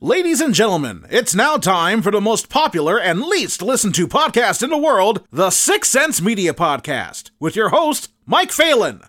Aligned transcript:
Ladies 0.00 0.40
and 0.40 0.54
gentlemen, 0.54 1.04
it's 1.10 1.34
now 1.34 1.56
time 1.58 2.00
for 2.00 2.10
the 2.10 2.20
most 2.22 2.48
popular 2.48 2.98
and 2.98 3.22
least 3.22 3.60
listened 3.60 3.94
to 3.96 4.08
podcast 4.08 4.62
in 4.62 4.70
the 4.70 4.78
world, 4.78 5.26
the 5.30 5.50
Six 5.50 5.88
Sense 5.90 6.22
Media 6.22 6.54
Podcast, 6.54 7.30
with 7.38 7.54
your 7.54 7.68
host, 7.68 8.08
Mike 8.24 8.50
Phelan. 8.50 9.02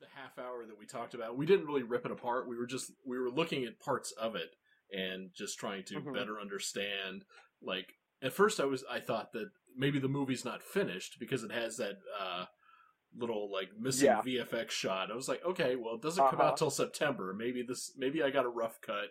the 0.00 0.06
half 0.14 0.38
hour 0.38 0.64
that 0.66 0.78
we 0.78 0.86
talked 0.86 1.14
about, 1.14 1.36
we 1.36 1.46
didn't 1.46 1.66
really 1.66 1.82
rip 1.82 2.04
it 2.04 2.12
apart. 2.12 2.48
We 2.48 2.56
were 2.56 2.66
just 2.66 2.90
we 3.04 3.18
were 3.18 3.30
looking 3.30 3.64
at 3.64 3.80
parts 3.80 4.12
of 4.12 4.34
it 4.36 4.56
and 4.92 5.30
just 5.34 5.58
trying 5.58 5.84
to 5.84 6.00
Mhm. 6.00 6.14
better 6.14 6.40
understand. 6.40 7.24
Like 7.62 7.94
at 8.22 8.32
first, 8.32 8.60
I 8.60 8.64
was 8.64 8.84
I 8.90 9.00
thought 9.00 9.32
that 9.32 9.50
maybe 9.76 9.98
the 9.98 10.08
movie's 10.08 10.44
not 10.44 10.62
finished 10.62 11.18
because 11.18 11.42
it 11.44 11.50
has 11.52 11.76
that 11.78 11.98
uh, 12.18 12.46
little 13.16 13.50
like 13.52 13.70
missing 13.78 14.06
Yeah. 14.06 14.22
VFX 14.22 14.70
shot. 14.70 15.10
I 15.10 15.14
was 15.14 15.28
like, 15.28 15.44
okay, 15.44 15.76
well, 15.76 15.94
it 15.94 16.02
doesn't 16.02 16.24
come 16.30 16.40
Uh-huh. 16.40 16.50
out 16.50 16.56
till 16.56 16.70
September. 16.70 17.32
Maybe 17.32 17.62
this 17.62 17.92
maybe 17.96 18.22
I 18.22 18.30
got 18.30 18.44
a 18.46 18.48
rough 18.50 18.80
cut, 18.80 19.10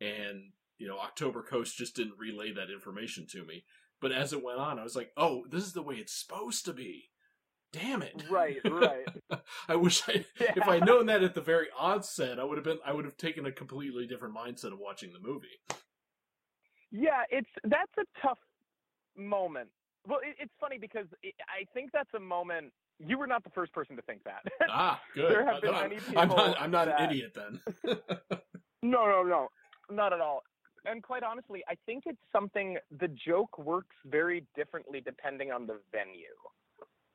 and 0.00 0.52
you 0.78 0.88
know 0.88 0.98
October 0.98 1.42
Coast 1.42 1.76
just 1.76 1.94
didn't 1.96 2.18
relay 2.18 2.52
that 2.52 2.70
information 2.70 3.26
to 3.28 3.44
me. 3.44 3.64
But 4.00 4.12
as 4.12 4.32
it 4.32 4.42
went 4.42 4.58
on, 4.58 4.78
I 4.78 4.82
was 4.82 4.96
like, 4.96 5.12
oh, 5.16 5.44
this 5.48 5.62
is 5.64 5.72
the 5.72 5.82
way 5.82 5.94
it's 5.96 6.12
supposed 6.12 6.64
to 6.66 6.72
be. 6.72 7.10
Damn 7.72 8.02
it! 8.02 8.22
Right, 8.30 8.58
right. 8.64 9.06
I 9.68 9.74
wish 9.76 10.02
I 10.08 10.24
if 10.38 10.62
I'd 10.68 10.84
known 10.86 11.06
that 11.06 11.22
at 11.24 11.34
the 11.34 11.40
very 11.40 11.66
onset, 11.78 12.38
I 12.38 12.44
would 12.44 12.56
have 12.58 12.64
been 12.64 12.78
I 12.84 12.92
would 12.92 13.04
have 13.04 13.16
taken 13.16 13.46
a 13.46 13.52
completely 13.52 14.06
different 14.06 14.34
mindset 14.36 14.72
of 14.72 14.78
watching 14.78 15.12
the 15.12 15.18
movie. 15.18 15.48
Yeah, 16.92 17.22
it's 17.30 17.48
that's 17.64 17.90
a 17.98 18.04
tough 18.22 18.38
moment. 19.16 19.70
Well, 20.06 20.18
it, 20.22 20.36
it's 20.38 20.52
funny 20.60 20.78
because 20.78 21.06
it, 21.22 21.34
I 21.48 21.64
think 21.72 21.90
that's 21.92 22.12
a 22.14 22.20
moment. 22.20 22.72
You 22.98 23.18
were 23.18 23.26
not 23.26 23.42
the 23.44 23.50
first 23.50 23.72
person 23.72 23.96
to 23.96 24.02
think 24.02 24.22
that. 24.24 24.42
Ah, 24.70 25.00
good. 25.14 25.30
There 25.30 25.44
have 25.44 25.60
been 25.62 25.74
I'm, 25.74 25.88
many 25.90 25.96
I'm 26.16 26.28
people 26.28 26.36
not 26.36 26.60
I'm 26.60 26.70
not 26.70 26.86
that- 26.86 27.00
an 27.00 27.10
idiot 27.10 27.34
then. 27.34 27.60
no, 28.82 29.06
no, 29.06 29.22
no, 29.22 29.48
not 29.90 30.12
at 30.12 30.20
all. 30.20 30.42
And 30.86 31.02
quite 31.02 31.22
honestly, 31.22 31.62
I 31.68 31.74
think 31.86 32.04
it's 32.06 32.18
something. 32.30 32.76
The 33.00 33.08
joke 33.08 33.58
works 33.58 33.96
very 34.04 34.44
differently 34.54 35.00
depending 35.00 35.50
on 35.50 35.66
the 35.66 35.78
venue. 35.92 36.36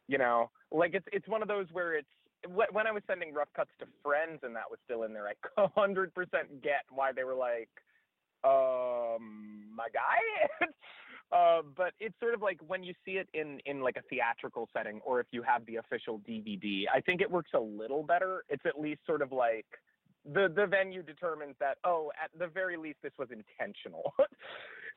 You 0.07 0.17
know, 0.17 0.49
like 0.71 0.95
it's 0.95 1.05
it's 1.13 1.27
one 1.27 1.41
of 1.43 1.47
those 1.47 1.67
where 1.71 1.95
it's 1.95 2.07
when 2.47 2.87
I 2.87 2.91
was 2.91 3.03
sending 3.05 3.33
rough 3.33 3.49
cuts 3.55 3.69
to 3.79 3.85
friends 4.03 4.39
and 4.43 4.55
that 4.55 4.63
was 4.69 4.79
still 4.85 5.03
in 5.03 5.13
there, 5.13 5.27
I 5.27 5.67
hundred 5.75 6.13
percent 6.15 6.63
get 6.63 6.81
why 6.89 7.11
they 7.11 7.23
were 7.23 7.35
like, 7.35 7.69
um, 8.43 9.65
my 9.75 9.87
guy. 9.93 10.67
uh, 11.31 11.61
but 11.75 11.93
it's 11.99 12.19
sort 12.19 12.33
of 12.33 12.41
like 12.41 12.59
when 12.65 12.83
you 12.83 12.93
see 13.05 13.13
it 13.13 13.27
in 13.33 13.59
in 13.65 13.81
like 13.81 13.97
a 13.97 14.01
theatrical 14.09 14.67
setting, 14.73 14.99
or 15.05 15.19
if 15.19 15.27
you 15.31 15.41
have 15.43 15.65
the 15.65 15.77
official 15.77 16.19
DVD, 16.27 16.83
I 16.93 17.01
think 17.01 17.21
it 17.21 17.29
works 17.29 17.51
a 17.53 17.59
little 17.59 18.03
better. 18.03 18.43
It's 18.49 18.65
at 18.65 18.79
least 18.79 19.01
sort 19.05 19.21
of 19.21 19.31
like 19.31 19.65
the 20.25 20.51
the 20.53 20.65
venue 20.65 21.03
determines 21.03 21.55
that 21.59 21.77
oh, 21.83 22.11
at 22.21 22.31
the 22.37 22.47
very 22.47 22.77
least, 22.77 22.99
this 23.03 23.13
was 23.17 23.29
intentional. 23.31 24.13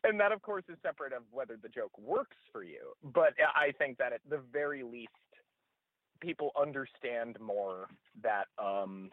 And 0.05 0.19
that, 0.19 0.33
of 0.33 0.43
course, 0.43 0.65
is 0.69 0.77
separate 0.83 1.13
of 1.13 1.23
whether 1.31 1.57
the 1.61 1.69
joke 1.69 1.97
works 1.99 2.37
for 2.51 2.65
you. 2.65 2.93
But 3.05 3.35
I 3.55 3.73
think 3.79 3.99
that 3.99 4.13
at 4.13 4.21
the 4.29 4.41
very 4.53 4.83
least, 4.83 5.11
people 6.21 6.51
understand 6.61 7.39
more 7.41 7.89
that, 8.23 8.47
um, 8.59 9.11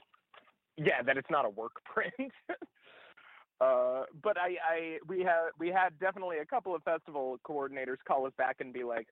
yeah, 0.78 1.04
that 1.06 1.18
it's 1.18 1.30
not 1.30 1.46
a 1.46 1.50
work 1.50 1.74
print. 1.86 2.32
Uh, 3.62 4.04
but 4.24 4.38
I, 4.38 4.56
I, 4.64 4.98
we 5.08 5.20
had, 5.20 5.50
we 5.58 5.68
had 5.70 6.00
definitely 6.00 6.38
a 6.38 6.46
couple 6.46 6.76
of 6.76 6.84
festival 6.84 7.38
coordinators 7.48 7.98
call 8.08 8.26
us 8.26 8.34
back 8.38 8.58
and 8.60 8.74
be 8.74 8.84
like, 8.84 9.08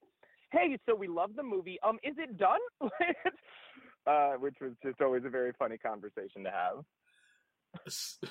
"Hey, 0.51 0.77
so 0.87 0.95
we 0.95 1.07
love 1.07 1.31
the 1.35 1.43
movie. 1.43 1.77
Um, 1.83 1.97
is 2.03 2.15
it 2.17 2.37
done?" 2.37 2.59
uh, 4.07 4.33
which 4.33 4.55
was 4.61 4.71
just 4.83 5.01
always 5.01 5.23
a 5.25 5.29
very 5.29 5.51
funny 5.59 5.77
conversation 5.77 6.43
to 6.45 6.51
have. 6.51 6.85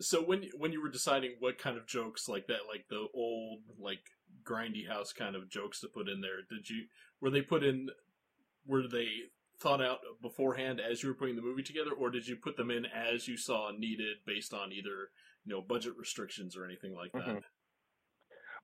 so 0.00 0.22
when 0.22 0.44
when 0.56 0.72
you 0.72 0.82
were 0.82 0.88
deciding 0.88 1.32
what 1.40 1.58
kind 1.58 1.76
of 1.76 1.86
jokes 1.86 2.28
like 2.28 2.46
that, 2.46 2.66
like 2.68 2.86
the 2.88 3.06
old 3.14 3.60
like 3.78 4.00
grindy 4.44 4.88
house 4.88 5.12
kind 5.12 5.36
of 5.36 5.50
jokes 5.50 5.80
to 5.80 5.88
put 5.88 6.08
in 6.08 6.20
there, 6.20 6.42
did 6.48 6.68
you 6.70 6.84
were 7.20 7.30
they 7.30 7.42
put 7.42 7.62
in 7.62 7.88
were 8.66 8.88
they 8.88 9.08
thought 9.60 9.82
out 9.82 9.98
beforehand 10.22 10.80
as 10.80 11.02
you 11.02 11.08
were 11.08 11.14
putting 11.14 11.36
the 11.36 11.42
movie 11.42 11.62
together, 11.62 11.90
or 11.90 12.10
did 12.10 12.26
you 12.26 12.36
put 12.36 12.56
them 12.56 12.70
in 12.70 12.86
as 12.86 13.28
you 13.28 13.36
saw 13.36 13.70
needed 13.76 14.18
based 14.26 14.54
on 14.54 14.72
either 14.72 15.10
you 15.48 15.54
know 15.54 15.62
budget 15.62 15.94
restrictions 15.96 16.56
or 16.56 16.64
anything 16.64 16.94
like 16.94 17.10
that? 17.12 17.24
Mhm. 17.26 17.42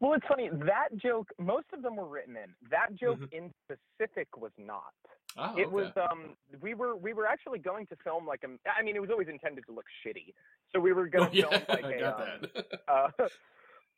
Well, 0.00 0.12
it's 0.12 0.26
funny 0.26 0.50
that 0.50 0.88
joke. 0.96 1.30
Most 1.38 1.66
of 1.72 1.80
them 1.82 1.96
were 1.96 2.06
written 2.06 2.36
in. 2.36 2.54
That 2.68 2.94
joke 2.94 3.20
Mhm. 3.20 3.32
in 3.32 3.54
specific 3.64 4.36
was 4.36 4.52
not. 4.58 4.92
Oh, 5.36 5.56
it 5.56 5.62
okay. 5.62 5.66
was. 5.66 5.96
Um, 5.96 6.36
we 6.60 6.74
were 6.74 6.94
we 6.94 7.14
were 7.14 7.26
actually 7.26 7.58
going 7.58 7.86
to 7.86 7.96
film 7.96 8.26
like 8.26 8.44
a. 8.44 8.58
I 8.68 8.82
mean, 8.82 8.96
it 8.96 9.00
was 9.00 9.10
always 9.10 9.28
intended 9.28 9.64
to 9.66 9.72
look 9.72 9.86
shitty. 10.04 10.34
So 10.72 10.78
we 10.80 10.92
were 10.92 11.06
going 11.08 11.24
Oh, 11.28 11.30
to 11.30 11.36
yeah, 11.36 11.48
film 11.48 11.62
like 11.68 11.84
I 11.84 11.92
a. 11.92 12.00
got 12.00 12.20
um, 12.20 12.40
that. 12.54 12.80
uh, 12.88 13.10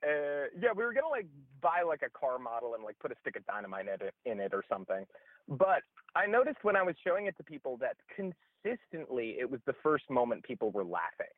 uh, 0.07 0.45
yeah, 0.61 0.73
we 0.77 0.85
were 0.85 0.93
gonna 0.93 1.09
like 1.09 1.27
buy 1.61 1.83
like 1.83 2.03
a 2.03 2.11
car 2.11 2.39
model 2.39 2.75
and 2.75 2.85
like 2.85 2.99
put 3.01 3.11
a 3.11 3.17
stick 3.21 3.35
of 3.35 3.45
dynamite 3.47 3.89
in 3.89 4.07
it, 4.07 4.15
in 4.27 4.39
it 4.39 4.55
or 4.55 4.63
something. 4.69 5.05
But 5.49 5.83
I 6.15 6.27
noticed 6.27 6.63
when 6.63 6.77
I 6.77 6.83
was 6.83 6.95
showing 7.03 7.27
it 7.27 7.37
to 7.39 7.43
people 7.43 7.79
that 7.79 7.97
consistently 8.15 9.39
it 9.41 9.51
was 9.51 9.61
the 9.67 9.75
first 9.83 10.09
moment 10.09 10.45
people 10.45 10.71
were 10.71 10.85
laughing. 10.85 11.35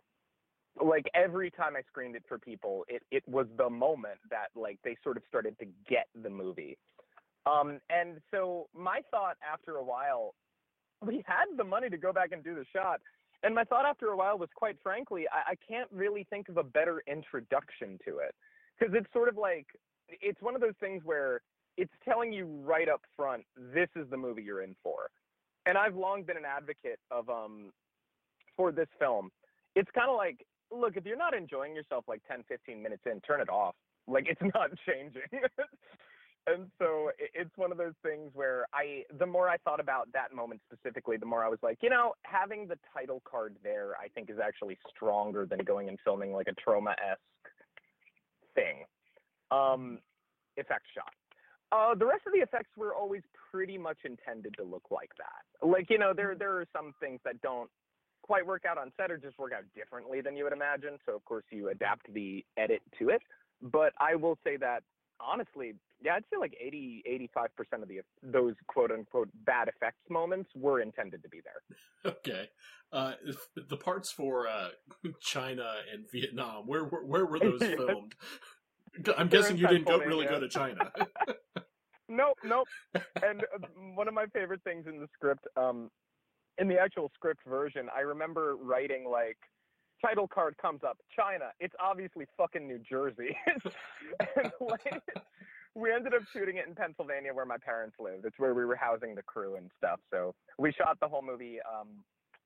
Like 0.85 1.07
every 1.15 1.51
time 1.51 1.77
I 1.77 1.83
screened 1.89 2.17
it 2.17 2.25
for 2.29 2.39
people, 2.39 2.85
it 2.89 3.03
it 3.11 3.23
was 3.27 3.47
the 3.57 3.71
moment 3.71 4.19
that 4.31 4.49
like 4.55 4.79
they 4.85 4.97
sort 5.03 5.17
of 5.17 5.23
started 5.29 5.59
to 5.59 5.67
get 5.89 6.07
the 6.23 6.31
movie. 6.31 6.79
Um, 7.47 7.81
and 7.89 8.19
so 8.31 8.69
my 8.75 9.01
thought 9.11 9.37
after 9.51 9.77
a 9.77 9.85
while, 9.85 10.35
we 11.05 11.23
had 11.27 11.47
the 11.57 11.65
money 11.65 11.89
to 11.89 11.97
go 11.97 12.13
back 12.13 12.33
and 12.33 12.45
do 12.45 12.55
the 12.55 12.65
shot. 12.75 13.01
And 13.43 13.55
my 13.55 13.65
thought 13.65 13.87
after 13.87 14.09
a 14.09 14.17
while 14.17 14.37
was 14.37 14.49
quite 14.55 14.77
frankly, 14.83 15.27
I, 15.33 15.53
I 15.53 15.55
can't 15.67 15.89
really 15.93 16.27
think 16.29 16.49
of 16.49 16.57
a 16.57 16.63
better 16.63 17.03
introduction 17.07 17.99
to 18.05 18.19
it. 18.19 18.35
Because 18.79 18.95
it's 18.95 19.11
sort 19.13 19.29
of 19.29 19.37
like, 19.37 19.67
it's 20.09 20.41
one 20.43 20.55
of 20.55 20.61
those 20.61 20.75
things 20.81 21.03
where 21.05 21.41
it's 21.77 21.93
telling 22.05 22.33
you 22.33 22.47
right 22.65 22.89
up 22.89 23.03
front, 23.17 23.45
this 23.57 23.89
is 23.97 24.11
the 24.11 24.17
movie 24.17 24.43
you're 24.43 24.63
in 24.63 24.75
for. 24.83 25.11
And 25.67 25.79
I've 25.79 25.95
long 25.95 26.25
been 26.25 26.37
an 26.37 26.45
advocate 26.45 26.99
of, 27.11 27.29
um, 27.29 27.71
for 28.57 28.73
this 28.73 28.89
film. 28.99 29.31
It's 29.77 29.91
kind 29.95 30.11
of 30.11 30.17
like, 30.17 30.45
look, 30.71 30.97
if 30.97 31.05
you're 31.05 31.17
not 31.17 31.35
enjoying 31.35 31.75
yourself 31.75 32.05
like 32.09 32.23
10, 32.29 32.45
15 32.49 32.83
minutes 32.83 33.03
in, 33.11 33.21
turn 33.21 33.41
it 33.41 33.49
off. 33.49 33.75
Like, 34.07 34.27
it's 34.29 34.41
not 34.55 34.71
changing. 34.87 35.23
and 36.47 36.71
so 36.79 37.11
it's 37.19 37.51
one 37.57 37.73
of 37.73 37.79
those 37.79 37.95
things 38.03 38.31
where 38.35 38.67
I, 38.73 39.05
the 39.19 39.27
more 39.27 39.49
I 39.49 39.57
thought 39.59 39.81
about 39.81 40.09
that 40.13 40.35
moment 40.35 40.61
specifically, 40.71 41.17
the 41.17 41.27
more 41.27 41.45
I 41.45 41.49
was 41.49 41.59
like, 41.63 41.79
you 41.83 41.91
know, 41.91 42.15
having 42.23 42.67
the 42.67 42.79
title 42.95 43.23
card 43.31 43.57
there, 43.63 43.93
I 44.03 44.09
think 44.09 44.31
is 44.31 44.39
actually 44.43 44.79
stronger 44.95 45.47
than 45.47 45.61
going 45.61 45.89
and 45.89 45.99
filming 46.05 46.33
like 46.33 46.49
a 46.49 46.71
Troma 46.71 46.93
esque 46.93 47.55
thing. 48.55 48.85
Um, 49.51 49.99
effect 50.57 50.85
shot. 50.95 51.13
Uh, 51.71 51.95
the 51.95 52.07
rest 52.07 52.23
of 52.27 52.33
the 52.33 52.39
effects 52.39 52.71
were 52.77 52.95
always 52.95 53.23
pretty 53.51 53.77
much 53.77 53.99
intended 54.05 54.55
to 54.57 54.65
look 54.65 54.85
like 54.91 55.11
that. 55.19 55.67
Like, 55.67 55.91
you 55.91 55.99
know, 55.99 56.13
there 56.15 56.35
there 56.35 56.57
are 56.59 56.67
some 56.75 56.95
things 57.01 57.21
that 57.25 57.41
don't 57.43 57.71
quite 58.29 58.47
work 58.47 58.65
out 58.69 58.79
on 58.79 58.93
set 58.97 59.11
or 59.11 59.17
just 59.17 59.39
work 59.39 59.53
out 59.53 59.65
differently 59.75 60.21
than 60.21 60.37
you 60.37 60.45
would 60.45 60.53
imagine. 60.53 60.99
So 61.07 61.17
of 61.17 61.25
course 61.25 61.45
you 61.51 61.71
adapt 61.71 62.13
the 62.13 62.45
edit 62.57 62.83
to 62.99 63.09
it. 63.09 63.23
But 63.61 63.93
I 63.99 64.15
will 64.15 64.39
say 64.45 64.57
that 64.59 64.83
honestly, 65.19 65.75
yeah, 66.01 66.15
I'd 66.15 66.25
say 66.31 66.39
like 66.39 66.55
80, 66.61 67.31
85% 67.35 67.83
of 67.83 67.89
the 67.89 68.01
those 68.23 68.55
quote 68.69 68.93
unquote 68.93 69.31
bad 69.45 69.69
effects 69.69 70.09
moments 70.11 70.51
were 70.55 70.81
intended 70.81 71.23
to 71.23 71.29
be 71.29 71.41
there. 71.43 71.63
Okay. 72.07 72.49
Uh, 72.93 73.15
the 73.69 73.77
parts 73.77 74.11
for 74.11 74.47
uh, 74.47 74.69
China 75.21 75.67
and 75.93 76.09
Vietnam, 76.11 76.67
where 76.67 76.85
where, 76.85 77.05
where 77.05 77.27
were 77.27 77.41
those 77.41 77.61
filmed? 77.77 78.15
I'm 79.17 79.29
guessing 79.29 79.59
you 79.59 79.67
didn't 79.67 79.87
go, 79.87 79.99
really 79.99 80.27
go 80.27 80.39
to 80.39 80.49
China. 80.49 80.93
Nope, 82.11 82.39
nope. 82.43 82.67
and 83.23 83.43
uh, 83.43 83.67
one 83.95 84.09
of 84.09 84.15
my 84.15 84.25
favorite 84.33 84.63
things 84.65 84.87
in 84.87 84.99
the 84.99 85.09
script, 85.13 85.47
um, 85.59 85.91
in 86.59 86.69
the 86.69 86.79
actual 86.79 87.11
script 87.15 87.41
version, 87.47 87.89
I 87.95 88.01
remember 88.01 88.57
writing 88.57 89.09
like, 89.11 89.39
title 90.05 90.29
card 90.29 90.57
comes 90.59 90.81
up, 90.87 90.99
China. 91.15 91.47
It's 91.61 91.75
obviously 91.81 92.27
fucking 92.37 92.67
New 92.67 92.79
Jersey. 92.79 93.37
and 94.37 94.53
like, 94.61 95.03
we 95.75 95.93
ended 95.93 96.15
up 96.15 96.23
shooting 96.33 96.57
it 96.57 96.67
in 96.67 96.75
Pennsylvania 96.75 97.33
where 97.33 97.47
my 97.47 97.57
parents 97.65 97.97
lived. 97.99 98.25
It's 98.25 98.39
where 98.39 98.55
we 98.55 98.65
were 98.65 98.77
housing 98.77 99.15
the 99.15 99.23
crew 99.23 99.57
and 99.57 99.71
stuff. 99.77 100.01
So 100.11 100.35
we 100.59 100.73
shot 100.73 100.99
the 101.01 101.09
whole 101.09 101.23
movie 101.23 101.59
um, 101.69 101.89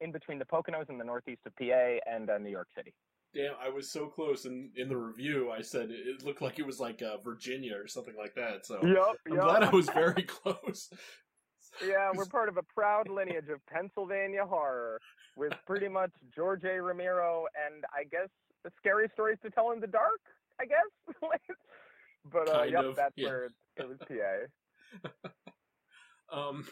in 0.01 0.13
between 0.13 0.39
the 0.39 0.45
Poconos 0.45 0.89
in 0.89 0.99
the 0.99 1.05
northeast 1.05 1.41
of 1.47 1.55
PA 1.57 1.97
and 2.11 2.31
uh, 2.31 2.39
New 2.39 2.51
York 2.51 2.69
City. 2.77 2.93
Damn, 3.35 3.55
I 3.59 3.71
was 3.71 3.91
so 3.91 4.09
close. 4.09 4.45
In 4.45 4.71
in 4.77 4.91
the 4.91 4.97
review, 4.97 5.51
I 5.51 5.63
said 5.63 5.89
it, 5.91 6.23
looked 6.23 6.43
like 6.43 6.59
it 6.59 6.67
was 6.67 6.79
like 6.79 7.01
uh, 7.01 7.17
Virginia 7.25 7.75
or 7.77 7.89
something 7.89 8.15
like 8.15 8.35
that. 8.35 8.67
So 8.67 8.79
Yep, 8.83 9.17
I'm 9.31 9.37
glad 9.39 9.63
I 9.63 9.71
was 9.71 9.89
very 9.95 10.23
close. 10.27 10.91
Yeah, 11.87 12.11
we're 12.15 12.27
part 12.27 12.49
of 12.49 12.57
a 12.57 12.63
proud 12.63 13.09
lineage 13.09 13.49
of 13.49 13.65
Pennsylvania 13.67 14.45
horror 14.45 15.01
with 15.37 15.53
pretty 15.67 15.89
much 15.89 16.11
George 16.35 16.65
A. 16.65 16.81
Romero 16.81 17.47
and 17.67 17.85
I 17.93 18.05
guess 18.05 18.29
the 18.65 18.71
scary 18.77 19.09
stories 19.13 19.39
to 19.43 19.51
tell 19.51 19.73
in 19.73 19.81
the 19.81 19.87
dark, 19.87 20.21
I 20.61 20.65
guess. 20.67 21.17
but 22.33 22.49
uh, 22.49 22.61
Kind 22.61 22.73
yep, 22.73 22.85
of, 22.85 22.97
that's 22.97 23.15
yeah. 23.17 23.29
where 23.29 23.45
it, 23.47 23.53
it 23.77 23.89
was 23.89 23.99
PA. 23.99 25.31
Um, 26.33 26.67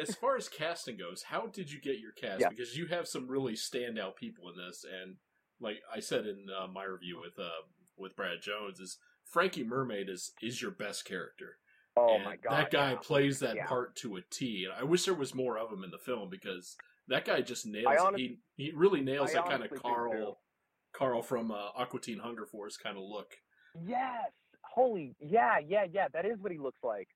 as 0.00 0.14
far 0.14 0.36
as 0.36 0.48
casting 0.48 0.98
goes, 0.98 1.22
how 1.22 1.46
did 1.46 1.72
you 1.72 1.80
get 1.80 1.98
your 1.98 2.12
cast? 2.12 2.40
Yeah. 2.40 2.48
Because 2.50 2.76
you 2.76 2.86
have 2.86 3.08
some 3.08 3.28
really 3.28 3.54
standout 3.54 4.16
people 4.16 4.50
in 4.50 4.56
this, 4.56 4.84
and 4.84 5.16
like 5.60 5.76
I 5.94 6.00
said 6.00 6.26
in 6.26 6.46
uh, 6.50 6.66
my 6.66 6.84
review 6.84 7.20
with 7.20 7.38
uh, 7.38 7.64
with 7.96 8.16
Brad 8.16 8.42
Jones, 8.42 8.78
is 8.78 8.98
Frankie 9.24 9.64
Mermaid 9.64 10.08
is 10.08 10.32
is 10.42 10.60
your 10.60 10.70
best 10.70 11.04
character. 11.04 11.58
Oh 11.96 12.14
And 12.14 12.24
my 12.24 12.36
god, 12.36 12.52
that 12.52 12.70
guy 12.70 12.90
yeah. 12.92 12.98
plays 13.02 13.38
that 13.40 13.56
Yeah. 13.56 13.66
part 13.66 13.94
to 13.96 14.16
a 14.16 14.22
T. 14.22 14.64
And 14.64 14.72
I 14.74 14.84
wish 14.84 15.04
there 15.04 15.14
was 15.14 15.34
more 15.34 15.58
of 15.58 15.70
him 15.70 15.84
in 15.84 15.90
the 15.90 15.98
film 15.98 16.30
because 16.30 16.76
that 17.08 17.24
guy 17.24 17.40
just 17.42 17.66
nails. 17.66 18.14
He 18.16 18.38
he 18.56 18.72
really 18.74 19.00
nails 19.00 19.30
I 19.30 19.34
that 19.34 19.46
kind 19.46 19.62
of 19.62 19.70
too. 19.70 19.76
Carl 19.76 20.38
Carl 20.92 21.22
from 21.22 21.50
uh, 21.50 21.70
Aqua 21.76 22.00
Teen 22.00 22.18
Hunger 22.18 22.46
Force 22.46 22.76
kind 22.76 22.96
of 22.96 23.02
look. 23.04 23.32
Yes. 23.86 24.30
Holy. 24.62 25.14
Yeah, 25.20 25.58
yeah, 25.58 25.84
yeah. 25.90 26.08
That 26.12 26.24
is 26.24 26.38
what 26.40 26.52
he 26.52 26.58
looks 26.58 26.80
like. 26.82 27.08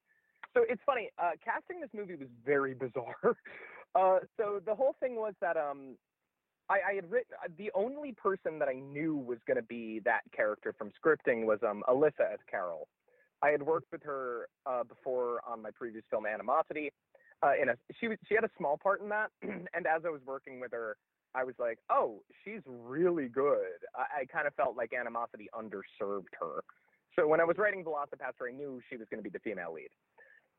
So 0.54 0.64
it's 0.68 0.82
funny. 0.84 1.10
Uh, 1.18 1.32
casting 1.44 1.80
this 1.80 1.90
movie 1.94 2.14
was 2.16 2.28
very 2.44 2.74
bizarre. 2.84 3.36
Uh, 3.94 4.18
so 4.38 4.60
the 4.64 4.74
whole 4.74 4.94
thing 5.00 5.16
was 5.16 5.32
that 5.40 5.56
um, 5.56 5.96
I, 6.68 6.80
I 6.90 6.94
had 6.94 7.10
written 7.10 7.32
uh, 7.42 7.48
the 7.56 7.70
only 7.74 8.12
person 8.12 8.58
that 8.58 8.68
I 8.68 8.74
knew 8.74 9.16
was 9.16 9.38
going 9.46 9.56
to 9.56 9.62
be 9.62 10.00
that 10.04 10.20
character 10.34 10.74
from 10.76 10.90
scripting 10.90 11.46
was 11.46 11.58
um 11.62 11.82
Alyssa 11.88 12.32
as 12.32 12.38
Carol. 12.50 12.88
I 13.42 13.50
had 13.50 13.62
worked 13.62 13.92
with 13.92 14.02
her 14.04 14.48
uh, 14.66 14.84
before 14.84 15.40
on 15.46 15.62
my 15.62 15.70
previous 15.74 16.04
film 16.10 16.26
Animosity. 16.26 16.92
Uh, 17.42 17.52
in 17.60 17.68
a 17.68 17.74
she 18.00 18.08
was 18.08 18.16
she 18.26 18.34
had 18.34 18.44
a 18.44 18.50
small 18.56 18.78
part 18.82 19.02
in 19.02 19.08
that, 19.10 19.30
and 19.42 19.86
as 19.86 20.02
I 20.06 20.10
was 20.10 20.22
working 20.26 20.58
with 20.58 20.72
her, 20.72 20.96
I 21.34 21.44
was 21.44 21.54
like, 21.58 21.78
oh, 21.90 22.22
she's 22.44 22.62
really 22.66 23.28
good. 23.28 23.84
I, 23.94 24.22
I 24.22 24.24
kind 24.24 24.46
of 24.46 24.54
felt 24.54 24.76
like 24.76 24.92
Animosity 24.98 25.48
underserved 25.54 26.32
her. 26.40 26.62
So 27.14 27.26
when 27.26 27.40
I 27.40 27.44
was 27.44 27.56
writing 27.58 27.84
VelociPastor, 27.84 28.48
I 28.48 28.52
knew 28.52 28.80
she 28.90 28.96
was 28.96 29.06
going 29.10 29.22
to 29.22 29.24
be 29.24 29.30
the 29.30 29.40
female 29.40 29.72
lead. 29.74 29.88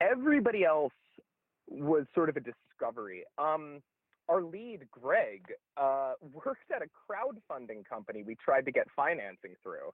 Everybody 0.01 0.63
else 0.65 0.93
was 1.67 2.05
sort 2.13 2.29
of 2.29 2.37
a 2.37 2.41
discovery. 2.41 3.23
Um, 3.37 3.81
our 4.29 4.43
lead, 4.43 4.87
Greg, 4.91 5.45
uh, 5.77 6.13
worked 6.33 6.71
at 6.75 6.81
a 6.81 6.85
crowdfunding 6.85 7.85
company 7.87 8.23
we 8.23 8.35
tried 8.35 8.65
to 8.65 8.71
get 8.71 8.87
financing 8.95 9.55
through. 9.63 9.91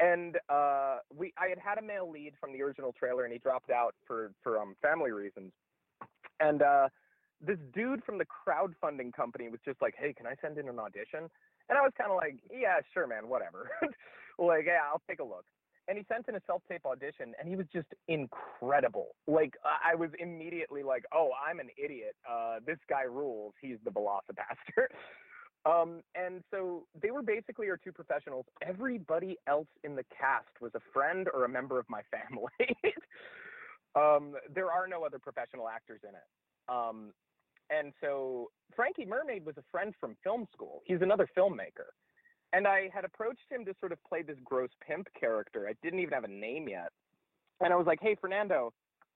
And 0.00 0.38
uh, 0.48 0.98
we, 1.14 1.32
I 1.38 1.48
had 1.48 1.58
had 1.58 1.78
a 1.78 1.82
male 1.82 2.10
lead 2.10 2.32
from 2.40 2.52
the 2.52 2.62
original 2.62 2.92
trailer, 2.98 3.24
and 3.24 3.32
he 3.32 3.38
dropped 3.38 3.70
out 3.70 3.94
for 4.06 4.32
for 4.42 4.58
um, 4.58 4.74
family 4.80 5.12
reasons. 5.12 5.52
And 6.40 6.62
uh, 6.62 6.88
this 7.40 7.58
dude 7.74 8.02
from 8.04 8.16
the 8.16 8.24
crowdfunding 8.24 9.12
company 9.12 9.48
was 9.50 9.60
just 9.64 9.80
like, 9.82 9.94
"Hey, 9.96 10.14
can 10.14 10.26
I 10.26 10.34
send 10.40 10.56
in 10.56 10.68
an 10.68 10.78
audition?" 10.78 11.28
And 11.68 11.78
I 11.78 11.82
was 11.82 11.92
kind 11.98 12.10
of 12.10 12.16
like, 12.16 12.36
"Yeah, 12.50 12.80
sure, 12.94 13.06
man, 13.06 13.28
whatever." 13.28 13.70
like, 14.38 14.64
yeah, 14.66 14.80
I'll 14.90 15.02
take 15.08 15.20
a 15.20 15.24
look. 15.24 15.44
And 15.86 15.98
he 15.98 16.04
sent 16.12 16.28
in 16.28 16.36
a 16.36 16.40
self-tape 16.46 16.86
audition, 16.86 17.34
and 17.38 17.48
he 17.48 17.56
was 17.56 17.66
just 17.72 17.88
incredible. 18.06 19.08
Like, 19.26 19.54
I 19.64 19.94
was 19.96 20.10
immediately 20.18 20.82
like, 20.82 21.04
"Oh, 21.12 21.30
I'm 21.46 21.60
an 21.60 21.68
idiot. 21.82 22.16
Uh, 22.30 22.60
this 22.66 22.78
guy 22.88 23.02
rules. 23.02 23.52
He's 23.60 23.76
the 23.84 23.90
VelociPastor." 23.90 24.86
Um, 25.66 26.00
and 26.14 26.42
so 26.50 26.86
they 27.00 27.10
were 27.10 27.22
basically 27.22 27.68
our 27.68 27.76
two 27.76 27.92
professionals. 27.92 28.46
Everybody 28.66 29.36
else 29.46 29.68
in 29.84 29.94
the 29.94 30.04
cast 30.16 30.48
was 30.60 30.72
a 30.74 30.80
friend 30.92 31.28
or 31.32 31.44
a 31.44 31.48
member 31.48 31.78
of 31.78 31.86
my 31.88 32.00
family. 32.10 32.76
um, 33.94 34.34
there 34.54 34.70
are 34.70 34.88
no 34.88 35.04
other 35.04 35.18
professional 35.18 35.68
actors 35.68 36.00
in 36.02 36.14
it. 36.14 36.28
Um, 36.68 37.12
and 37.68 37.92
so 38.00 38.50
Frankie 38.74 39.04
Mermaid 39.04 39.44
was 39.44 39.56
a 39.58 39.64
friend 39.70 39.94
from 40.00 40.16
film 40.24 40.46
school. 40.52 40.82
He's 40.84 41.02
another 41.02 41.28
filmmaker. 41.36 41.92
And 42.52 42.66
I 42.66 42.88
had 42.92 43.04
approached 43.04 43.44
him 43.48 43.64
to 43.66 43.74
sort 43.78 43.92
of 43.92 43.98
play 44.08 44.22
this 44.22 44.36
gross 44.44 44.70
pimp 44.84 45.08
character. 45.18 45.68
I 45.68 45.74
didn't 45.82 46.00
even 46.00 46.14
have 46.14 46.24
a 46.24 46.28
name 46.28 46.68
yet. 46.68 46.90
And 47.60 47.72
I 47.72 47.76
was 47.76 47.86
like, 47.86 48.00
hey, 48.00 48.16
Fernando, 48.20 48.72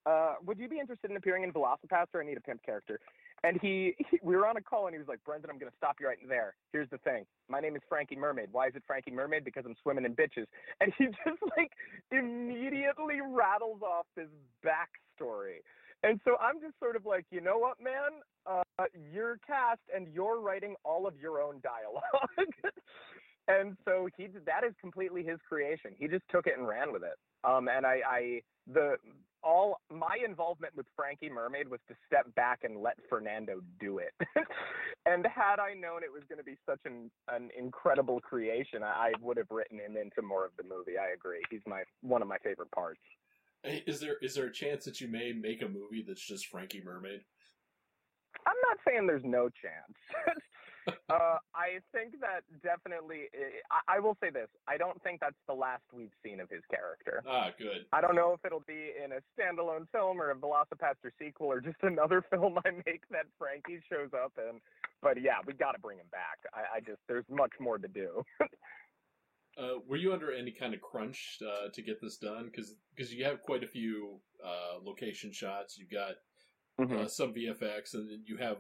uh, 0.06 0.35
would 0.44 0.58
you 0.58 0.69
be 0.69 0.79
interested 0.79 1.11
in 1.11 1.17
appearing 1.17 1.43
in 1.43 1.52
VelociPastor? 1.52 2.20
I 2.20 2.25
need 2.25 2.37
a 2.37 2.43
pimp 2.43 2.62
character. 2.62 3.00
And 3.44 3.61
he, 3.61 3.94
he, 4.11 4.19
we 4.23 4.35
were 4.35 4.49
on 4.49 4.56
a 4.56 4.61
call 4.61 4.87
and 4.87 4.94
he 4.94 4.99
was 4.99 5.06
like, 5.06 5.23
Brendan, 5.25 5.50
I'm 5.50 5.58
going 5.58 5.70
to 5.70 5.76
stop 5.76 5.96
you 6.00 6.08
right 6.08 6.19
there. 6.26 6.55
Here's 6.73 6.91
the 6.91 6.99
thing. 6.99 7.25
My 7.49 7.61
name 7.61 7.76
is 7.76 7.82
Frankie 7.88 8.17
Mermaid. 8.17 8.49
Why 8.50 8.69
is 8.69 8.75
it 8.75 8.82
Frankie 8.87 9.12
Mermaid? 9.12 9.44
Because 9.44 9.64
I'm 9.67 9.76
swimming 9.82 10.05
in 10.05 10.17
bitches. 10.17 10.46
And 10.81 10.93
he 10.99 11.06
just 11.06 11.41
like 11.56 11.70
immediately 12.11 13.20
rattles 13.23 13.81
off 13.82 14.06
this 14.17 14.29
backstory. 14.64 15.61
And 16.02 16.20
so 16.25 16.37
I'm 16.41 16.61
just 16.61 16.79
sort 16.79 16.96
of 16.96 17.06
like, 17.06 17.25
you 17.31 17.41
know 17.41 17.58
what, 17.58 17.81
man? 17.81 18.20
Uh, 18.46 18.85
you're 19.12 19.38
cast 19.46 19.81
and 19.94 20.08
you're 20.12 20.41
writing 20.41 20.75
all 20.85 21.06
of 21.06 21.14
your 21.20 21.41
own 21.41 21.61
dialogue. 21.62 22.52
and 23.49 23.76
so 23.85 24.08
he 24.17 24.26
that 24.44 24.64
is 24.67 24.75
completely 24.81 25.23
his 25.23 25.38
creation. 25.49 25.93
He 25.96 26.08
just 26.08 26.25
took 26.31 26.46
it 26.46 26.58
and 26.58 26.67
ran 26.67 26.93
with 26.93 27.02
it. 27.02 27.17
Um, 27.44 27.69
and 27.69 27.87
I, 27.87 28.00
I 28.06 28.41
the 28.70 28.96
all 29.44 29.81
my 29.91 30.17
involvement 30.25 30.75
with 30.75 30.87
Frankie 30.96 31.29
Mermaid 31.29 31.69
was 31.69 31.81
to 31.88 31.94
step 32.06 32.35
back 32.35 32.61
and 32.64 32.81
let 32.81 32.96
Fernando 33.08 33.61
do 33.79 33.99
it. 33.99 34.12
and 35.06 35.26
had 35.26 35.61
I 35.61 35.75
known 35.75 36.02
it 36.02 36.12
was 36.12 36.23
going 36.29 36.38
to 36.38 36.44
be 36.44 36.56
such 36.67 36.81
an 36.87 37.11
an 37.29 37.50
incredible 37.56 38.20
creation, 38.20 38.82
I, 38.82 38.87
I 38.87 39.12
would 39.20 39.37
have 39.37 39.50
written 39.50 39.79
him 39.79 39.96
into 39.96 40.23
more 40.23 40.44
of 40.44 40.52
the 40.56 40.64
movie. 40.64 40.99
I 40.99 41.12
agree. 41.14 41.43
He's 41.50 41.61
my 41.67 41.82
one 42.00 42.23
of 42.23 42.29
my 42.29 42.38
favorite 42.38 42.70
parts. 42.70 43.00
Is 43.64 44.00
there 44.00 44.17
is 44.23 44.35
there 44.35 44.46
a 44.46 44.52
chance 44.52 44.85
that 44.85 45.00
you 45.00 45.08
may 45.08 45.32
make 45.32 45.62
a 45.62 45.69
movie 45.69 46.05
that's 46.06 46.26
just 46.26 46.46
Frankie 46.46 46.82
Mermaid? 46.85 47.20
I'm 48.46 48.56
not 48.69 48.79
saying 48.87 49.06
there's 49.06 49.25
no 49.25 49.49
chance. 49.49 49.96
uh, 50.87 51.39
I 51.55 51.81
think 51.93 52.21
that 52.21 52.43
definitely. 52.63 53.29
I, 53.71 53.97
I 53.97 54.01
will 54.01 54.17
say 54.23 54.31
this: 54.31 54.49
I 54.69 54.77
don't 54.77 55.01
think 55.03 55.21
that's 55.21 55.39
the 55.49 55.55
last 55.55 55.83
we've 55.93 56.13
seen 56.25 56.41
of 56.41 56.51
his 56.51 56.63
character. 56.71 57.23
Ah, 57.29 57.51
good. 57.59 57.87
I 57.93 58.01
don't 58.01 58.15
know 58.15 58.33
if 58.33 58.45
it'll 58.45 58.65
be 58.67 58.93
in 59.03 59.13
a 59.13 59.21
standalone 59.35 59.87
film 59.93 60.21
or 60.21 60.31
a 60.31 60.35
VelociPastor 60.35 61.11
sequel 61.19 61.47
or 61.49 61.61
just 61.61 61.77
another 61.83 62.25
film 62.31 62.59
I 62.65 62.71
make 62.87 63.09
that 63.11 63.27
Frankie 63.39 63.81
shows 63.91 64.11
up 64.15 64.33
in. 64.39 64.61
But 65.03 65.21
yeah, 65.21 65.39
we 65.47 65.53
got 65.53 65.73
to 65.73 65.79
bring 65.81 65.99
him 65.99 66.07
back. 66.11 66.39
I, 66.53 66.77
I 66.77 66.81
just 66.81 67.01
there's 67.09 67.25
much 67.31 67.53
more 67.61 67.79
to 67.79 67.89
do. 67.89 68.23
Uh, 69.57 69.75
were 69.87 69.97
you 69.97 70.13
under 70.13 70.33
any 70.33 70.51
kind 70.51 70.75
of 70.75 70.81
crunch 70.81 71.39
uh, 71.41 71.69
to 71.73 71.81
get 71.81 72.01
this 72.01 72.17
done? 72.17 72.51
Because 72.51 73.13
you 73.15 73.25
have 73.25 73.41
quite 73.41 73.63
a 73.63 73.69
few 73.69 74.19
uh, 74.45 74.81
location 74.83 75.33
shots. 75.33 75.79
You've 75.79 75.93
got 75.93 76.15
Mm-hmm. 76.81 77.05
uh, 77.05 77.07
some 77.07 77.33
VFX, 77.33 77.95
and 77.95 78.11
then 78.11 78.25
you 78.27 78.37
have 78.37 78.57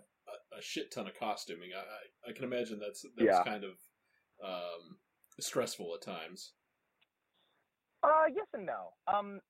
a, 0.52 0.58
a 0.58 0.62
shit 0.62 0.92
ton 0.92 1.06
of 1.06 1.14
costuming. 1.18 1.70
I, 1.76 1.80
I, 1.80 2.30
I 2.30 2.32
can 2.32 2.44
imagine 2.44 2.78
that's 2.78 3.02
that's 3.16 3.26
Yeah. 3.26 3.42
kind 3.44 3.64
of 3.64 3.72
um, 4.44 4.98
stressful 5.40 5.94
at 5.94 6.02
times. 6.02 6.52
Uh, 8.02 8.24
yes 8.34 8.46
and 8.52 8.66
no. 8.66 8.92
Um, 9.12 9.40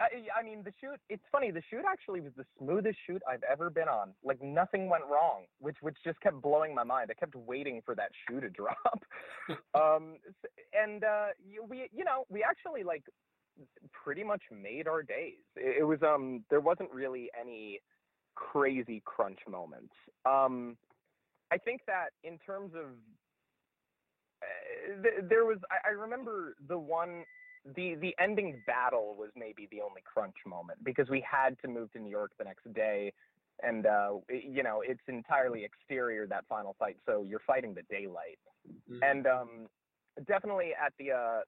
I, 0.00 0.06
I 0.40 0.42
mean, 0.42 0.62
the 0.64 0.72
shoot. 0.80 0.98
It's 1.08 1.22
funny. 1.30 1.52
The 1.52 1.62
shoot 1.70 1.84
actually 1.88 2.20
was 2.20 2.32
the 2.36 2.44
smoothest 2.58 2.98
shoot 3.06 3.22
I've 3.30 3.44
ever 3.44 3.70
been 3.70 3.86
on. 3.88 4.14
Like 4.24 4.42
nothing 4.42 4.88
went 4.90 5.04
wrong, 5.04 5.44
which 5.60 5.76
which 5.80 5.96
just 6.04 6.20
kept 6.20 6.42
blowing 6.42 6.74
my 6.74 6.82
mind. 6.82 7.08
I 7.10 7.14
kept 7.14 7.36
waiting 7.36 7.82
for 7.84 7.94
that 7.94 8.10
shoe 8.28 8.40
to 8.40 8.48
drop. 8.60 9.04
um, 9.74 10.16
and 10.72 11.04
uh, 11.04 11.26
we, 11.68 11.88
you 11.92 12.04
know, 12.04 12.24
we 12.28 12.42
actually 12.42 12.82
like 12.82 13.04
pretty 13.92 14.24
much 14.24 14.42
made 14.50 14.88
our 14.88 15.02
days. 15.02 15.44
It, 15.54 15.76
it 15.80 15.84
was 15.84 15.98
um, 16.02 16.42
there 16.50 16.60
wasn't 16.60 16.90
really 16.90 17.30
any 17.40 17.80
crazy 18.34 19.02
crunch 19.04 19.38
moments. 19.48 19.94
Um, 20.24 20.76
I 21.50 21.58
think 21.58 21.82
that 21.86 22.10
in 22.24 22.38
terms 22.38 22.72
of 22.74 22.86
uh, 24.42 25.02
th- 25.02 25.28
there 25.28 25.44
was 25.44 25.58
I, 25.70 25.90
I 25.90 25.92
remember 25.92 26.56
the 26.68 26.78
one 26.78 27.24
the 27.76 27.94
the 28.00 28.14
ending 28.18 28.62
battle 28.66 29.14
was 29.16 29.30
maybe 29.36 29.68
the 29.70 29.80
only 29.80 30.02
crunch 30.04 30.34
moment 30.46 30.82
because 30.84 31.08
we 31.08 31.24
had 31.28 31.58
to 31.60 31.68
move 31.68 31.92
to 31.92 31.98
New 31.98 32.10
York 32.10 32.32
the 32.38 32.44
next 32.44 32.72
day 32.74 33.12
and 33.62 33.86
uh 33.86 34.14
you 34.28 34.62
know 34.62 34.82
it's 34.84 35.02
entirely 35.06 35.64
exterior 35.64 36.26
that 36.26 36.44
final 36.48 36.74
fight 36.78 36.96
so 37.06 37.22
you're 37.22 37.42
fighting 37.46 37.74
the 37.74 37.82
daylight 37.90 38.38
Mhm. 38.90 38.98
and 39.02 39.26
um 39.26 39.68
definitely 40.26 40.70
at 40.74 40.92
the 40.98 41.12
uh 41.12 41.40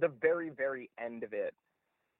the 0.00 0.08
very 0.08 0.50
very 0.50 0.90
end 0.98 1.22
of 1.24 1.32
it 1.32 1.54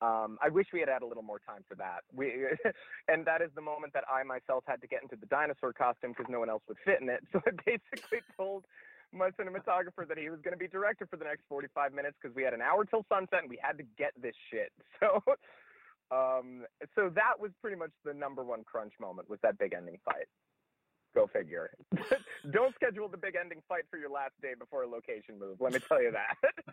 um 0.03 0.39
I 0.43 0.49
wish 0.49 0.67
we 0.73 0.81
had 0.81 0.89
had 0.89 1.03
a 1.03 1.07
little 1.07 1.23
more 1.23 1.41
time 1.47 1.63
for 1.69 1.75
that 1.77 2.01
we 2.15 2.47
and 3.09 3.27
that 3.27 3.43
is 3.43 3.51
the 3.55 3.63
moment 3.63 3.93
that 3.95 4.05
I 4.11 4.23
myself 4.23 4.65
had 4.67 4.81
to 4.83 4.87
get 4.87 5.03
into 5.03 5.17
the 5.17 5.27
dinosaur 5.27 5.73
costume 5.73 6.13
because 6.17 6.31
no 6.31 6.41
one 6.41 6.51
else 6.51 6.63
would 6.69 6.79
fit 6.85 7.01
in 7.01 7.09
it 7.09 7.25
so 7.33 7.41
I 7.47 7.51
basically 7.65 8.21
told 8.37 8.65
my 9.13 9.31
cinematographer 9.31 10.07
that 10.07 10.19
he 10.19 10.31
was 10.31 10.41
going 10.41 10.53
to 10.53 10.59
be 10.59 10.69
director 10.69 11.07
for 11.07 11.17
the 11.17 11.25
next 11.25 11.43
45 11.49 11.93
minutes 11.93 12.17
because 12.21 12.35
we 12.35 12.43
had 12.43 12.55
an 12.55 12.63
hour 12.63 12.85
till 12.85 13.05
sunset 13.09 13.41
and 13.43 13.51
we 13.51 13.59
had 13.61 13.77
to 13.79 13.85
get 13.99 14.13
this 14.21 14.35
shit. 14.51 14.73
So, 15.01 15.23
um, 16.13 16.67
so 16.95 17.09
that 17.15 17.39
was 17.39 17.53
pretty 17.63 17.77
much 17.77 17.91
the 18.05 18.13
number 18.13 18.45
one 18.45 18.65
crunch 18.65 18.93
moment 19.01 19.31
was 19.31 19.39
that 19.43 19.57
big 19.59 19.73
ending 19.73 19.99
fight. 20.05 20.27
Go 21.15 21.27
figure. 21.27 21.71
Don't 22.53 22.75
schedule 22.75 23.09
the 23.09 23.17
big 23.17 23.35
ending 23.41 23.61
fight 23.69 23.85
for 23.91 23.99
your 23.99 24.11
last 24.11 24.33
day 24.41 24.53
before 24.59 24.85
a 24.85 24.89
location 24.89 25.39
move. 25.39 25.57
Let 25.61 25.73
me 25.73 25.81
tell 25.89 26.03
you 26.03 26.13
that. 26.13 26.65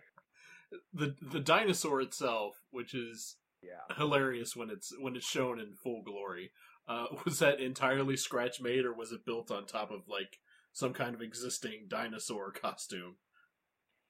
the 0.94 1.16
the 1.22 1.40
dinosaur 1.40 2.02
itself, 2.02 2.56
which 2.72 2.94
is 2.94 3.38
yeah. 3.64 3.96
hilarious 3.96 4.56
when 4.56 4.70
it's 4.70 4.94
when 5.00 5.16
it's 5.16 5.26
shown 5.26 5.60
in 5.60 5.74
full 5.74 6.04
glory. 6.04 6.52
Uh, 6.88 7.08
was 7.26 7.40
that 7.40 7.60
entirely 7.60 8.18
scratch 8.18 8.62
made, 8.62 8.86
or 8.86 8.94
was 8.94 9.12
it 9.12 9.26
built 9.26 9.52
on 9.52 9.66
top 9.66 9.92
of 9.92 10.08
like 10.08 10.38
some 10.72 10.94
kind 10.94 11.16
of 11.16 11.22
existing 11.22 11.88
dinosaur 11.88 12.52
costume? 12.52 13.16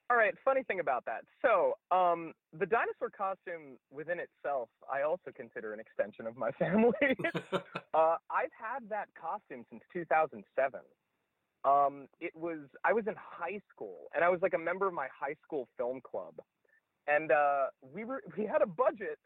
All 0.10 0.16
right, 0.16 0.34
funny 0.46 0.64
thing 0.64 0.80
about 0.80 1.04
that. 1.06 1.24
So, 1.42 1.74
um, 1.92 2.32
the 2.58 2.66
dinosaur 2.66 3.10
costume 3.10 3.78
within 3.92 4.20
itself, 4.20 4.70
I 4.92 5.02
also 5.02 5.32
consider 5.36 5.74
an 5.74 5.82
extension 5.82 6.26
of 6.26 6.38
my 6.38 6.52
family. 6.60 6.94
uh, 7.54 8.16
I've 8.32 8.56
had 8.56 8.88
that 8.90 9.10
costume 9.20 9.66
since 9.70 9.84
2007. 9.92 10.80
Um, 11.66 12.08
it 12.22 12.32
was 12.36 12.60
I 12.86 12.94
was 12.94 13.06
in 13.08 13.16
high 13.18 13.60
school, 13.70 14.08
and 14.16 14.24
I 14.24 14.30
was 14.30 14.40
like 14.42 14.54
a 14.54 14.58
member 14.58 14.88
of 14.88 14.94
my 14.94 15.08
high 15.14 15.36
school 15.44 15.68
film 15.78 16.00
club, 16.02 16.36
and 17.08 17.32
uh, 17.32 17.66
we 17.94 18.06
were 18.06 18.22
we 18.38 18.46
had 18.46 18.62
a 18.62 18.68
budget, 18.68 19.20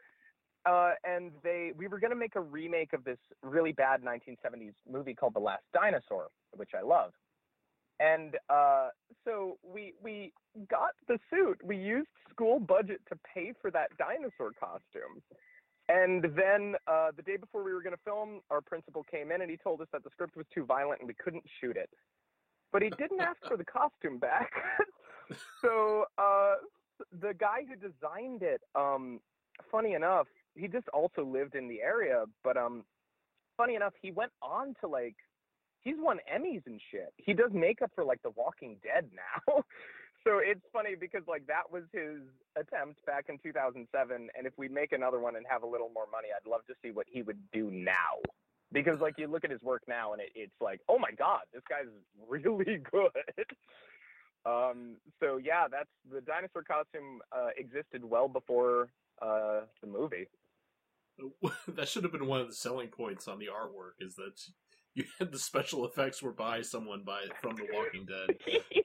uh, 0.66 0.94
and 1.04 1.30
they 1.44 1.72
we 1.76 1.86
were 1.86 2.00
gonna 2.00 2.16
make 2.16 2.34
a 2.34 2.40
remake 2.40 2.92
of 2.92 3.04
this 3.04 3.18
really 3.44 3.72
bad 3.72 4.02
1970s 4.02 4.74
movie 4.90 5.14
called 5.14 5.34
The 5.34 5.40
Last 5.40 5.62
Dinosaur, 5.72 6.28
which 6.56 6.70
I 6.76 6.82
love. 6.82 7.12
And 8.02 8.36
uh, 8.50 8.88
so 9.24 9.58
we 9.62 9.94
we 10.02 10.32
got 10.68 10.90
the 11.06 11.18
suit. 11.30 11.58
We 11.62 11.76
used 11.76 12.08
school 12.30 12.58
budget 12.58 13.00
to 13.10 13.18
pay 13.34 13.52
for 13.60 13.70
that 13.70 13.90
dinosaur 13.96 14.52
costume. 14.58 15.22
And 15.88 16.24
then 16.36 16.74
uh, 16.86 17.10
the 17.16 17.22
day 17.22 17.36
before 17.36 17.62
we 17.62 17.72
were 17.72 17.82
going 17.82 17.94
to 17.94 18.02
film, 18.04 18.40
our 18.50 18.60
principal 18.60 19.04
came 19.04 19.30
in 19.30 19.42
and 19.42 19.50
he 19.50 19.56
told 19.56 19.80
us 19.80 19.88
that 19.92 20.04
the 20.04 20.10
script 20.10 20.36
was 20.36 20.46
too 20.54 20.64
violent 20.64 21.00
and 21.00 21.08
we 21.08 21.14
couldn't 21.14 21.44
shoot 21.60 21.76
it. 21.76 21.90
But 22.72 22.82
he 22.82 22.90
didn't 22.90 23.20
ask 23.20 23.38
for 23.46 23.56
the 23.56 23.64
costume 23.64 24.18
back. 24.18 24.50
so 25.60 26.06
uh, 26.18 26.54
the 27.20 27.34
guy 27.34 27.64
who 27.68 27.76
designed 27.76 28.42
it, 28.42 28.62
um, 28.74 29.20
funny 29.70 29.92
enough, 29.94 30.26
he 30.56 30.68
just 30.68 30.88
also 30.88 31.24
lived 31.24 31.54
in 31.54 31.68
the 31.68 31.80
area. 31.82 32.24
But 32.42 32.56
um, 32.56 32.84
funny 33.56 33.74
enough, 33.74 33.92
he 34.00 34.10
went 34.10 34.32
on 34.40 34.74
to 34.80 34.88
like 34.88 35.16
he's 35.82 35.96
won 35.98 36.18
Emmys 36.32 36.66
and 36.66 36.80
shit. 36.90 37.12
He 37.16 37.34
does 37.34 37.50
makeup 37.52 37.90
for 37.94 38.04
like 38.04 38.22
The 38.22 38.30
Walking 38.30 38.76
Dead 38.82 39.08
now. 39.14 39.64
so 40.24 40.38
it's 40.38 40.64
funny 40.72 40.94
because 40.98 41.22
like 41.28 41.46
that 41.46 41.70
was 41.70 41.82
his 41.92 42.20
attempt 42.56 43.04
back 43.04 43.26
in 43.28 43.38
2007 43.42 44.28
and 44.36 44.46
if 44.46 44.52
we 44.56 44.68
make 44.68 44.92
another 44.92 45.18
one 45.20 45.36
and 45.36 45.44
have 45.48 45.62
a 45.62 45.66
little 45.66 45.90
more 45.92 46.06
money, 46.10 46.28
I'd 46.34 46.48
love 46.48 46.64
to 46.68 46.74
see 46.82 46.90
what 46.90 47.06
he 47.10 47.22
would 47.22 47.38
do 47.52 47.70
now. 47.70 48.22
Because 48.72 49.00
like 49.00 49.14
you 49.18 49.26
look 49.26 49.44
at 49.44 49.50
his 49.50 49.62
work 49.62 49.82
now 49.86 50.12
and 50.12 50.22
it, 50.22 50.30
it's 50.34 50.58
like, 50.58 50.80
"Oh 50.88 50.98
my 50.98 51.10
god, 51.10 51.40
this 51.52 51.62
guy's 51.68 51.92
really 52.28 52.78
good." 52.90 53.10
um 54.46 54.96
so 55.20 55.36
yeah, 55.36 55.66
that's 55.70 55.90
the 56.10 56.22
dinosaur 56.22 56.62
costume 56.62 57.20
uh 57.32 57.48
existed 57.58 58.02
well 58.02 58.28
before 58.28 58.88
uh 59.20 59.60
the 59.82 59.86
movie. 59.86 60.26
that 61.68 61.86
should 61.86 62.02
have 62.02 62.12
been 62.12 62.26
one 62.26 62.40
of 62.40 62.48
the 62.48 62.54
selling 62.54 62.88
points 62.88 63.28
on 63.28 63.38
the 63.38 63.46
artwork 63.46 64.00
is 64.00 64.14
that 64.16 64.40
you 64.94 65.04
had 65.18 65.32
the 65.32 65.38
special 65.38 65.86
effects 65.86 66.22
were 66.22 66.32
by 66.32 66.62
someone 66.62 67.02
by 67.02 67.24
from 67.40 67.56
The 67.56 67.66
Walking 67.72 68.06
Dead, 68.06 68.36
yeah. 68.70 68.82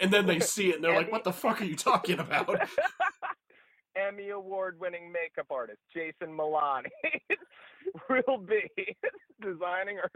and 0.00 0.12
then 0.12 0.26
they 0.26 0.40
see 0.40 0.70
it 0.70 0.76
and 0.76 0.84
they're 0.84 0.94
like, 0.94 1.12
"What 1.12 1.24
the 1.24 1.32
fuck 1.32 1.60
are 1.60 1.64
you 1.64 1.76
talking 1.76 2.18
about?" 2.18 2.68
Emmy 3.96 4.30
award 4.30 4.78
winning 4.80 5.12
makeup 5.12 5.46
artist 5.50 5.78
Jason 5.92 6.36
Milani 6.36 6.90
will 8.26 8.38
be 8.38 8.68
designing 9.40 9.98
our 9.98 10.10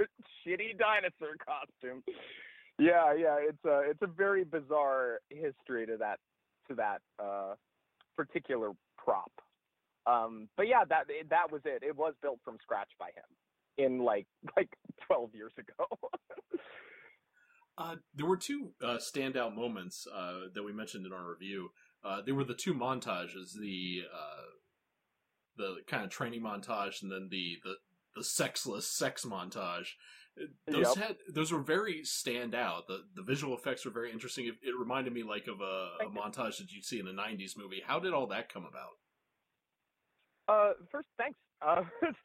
shitty 0.44 0.76
dinosaur 0.76 1.36
costume. 1.46 2.02
Yeah, 2.80 3.14
yeah, 3.14 3.36
it's 3.40 3.64
a 3.64 3.82
it's 3.88 4.02
a 4.02 4.08
very 4.08 4.44
bizarre 4.44 5.20
history 5.30 5.86
to 5.86 5.96
that 5.98 6.18
to 6.68 6.74
that 6.74 6.98
uh, 7.22 7.54
particular 8.16 8.72
prop. 8.96 9.30
Um, 10.06 10.48
but 10.56 10.66
yeah, 10.66 10.84
that 10.88 11.04
that 11.30 11.52
was 11.52 11.62
it. 11.64 11.84
It 11.84 11.96
was 11.96 12.14
built 12.22 12.40
from 12.44 12.56
scratch 12.62 12.90
by 12.98 13.06
him 13.06 13.24
in 13.78 13.98
like 13.98 14.26
like 14.56 14.68
12 15.06 15.34
years 15.34 15.52
ago. 15.56 15.86
uh, 17.78 17.94
there 18.14 18.26
were 18.26 18.36
two 18.36 18.72
uh, 18.82 18.98
standout 18.98 19.54
moments 19.54 20.06
uh, 20.14 20.48
that 20.54 20.62
we 20.62 20.72
mentioned 20.72 21.06
in 21.06 21.12
our 21.12 21.30
review. 21.30 21.70
Uh, 22.04 22.20
there 22.24 22.34
were 22.34 22.44
the 22.44 22.54
two 22.54 22.74
montages, 22.74 23.52
the 23.58 24.02
uh, 24.12 24.44
the 25.56 25.76
kind 25.86 26.04
of 26.04 26.10
training 26.10 26.42
montage, 26.42 27.02
and 27.02 27.10
then 27.10 27.28
the 27.30 27.56
the, 27.64 27.74
the 28.16 28.24
sexless 28.24 28.88
sex 28.88 29.24
montage. 29.24 29.88
Those 30.70 30.96
Yep. 30.96 30.96
had 30.96 31.16
those 31.34 31.50
were 31.50 31.62
very 31.62 32.04
stand 32.04 32.54
out. 32.54 32.86
The 32.86 33.02
the 33.16 33.24
visual 33.24 33.56
effects 33.56 33.84
were 33.84 33.90
very 33.90 34.12
interesting. 34.12 34.46
It, 34.46 34.54
it 34.62 34.78
reminded 34.78 35.12
me 35.12 35.24
like 35.24 35.48
of 35.48 35.60
a, 35.60 36.04
a 36.04 36.10
montage 36.10 36.58
that 36.58 36.70
you'd 36.70 36.84
see 36.84 37.00
in 37.00 37.08
a 37.08 37.12
'90s 37.12 37.56
movie. 37.56 37.82
How 37.84 37.98
did 37.98 38.12
all 38.12 38.28
that 38.28 38.52
come 38.52 38.64
about? 38.64 38.98
Uh, 40.46 40.72
first, 40.92 41.08
thanks. 41.18 41.38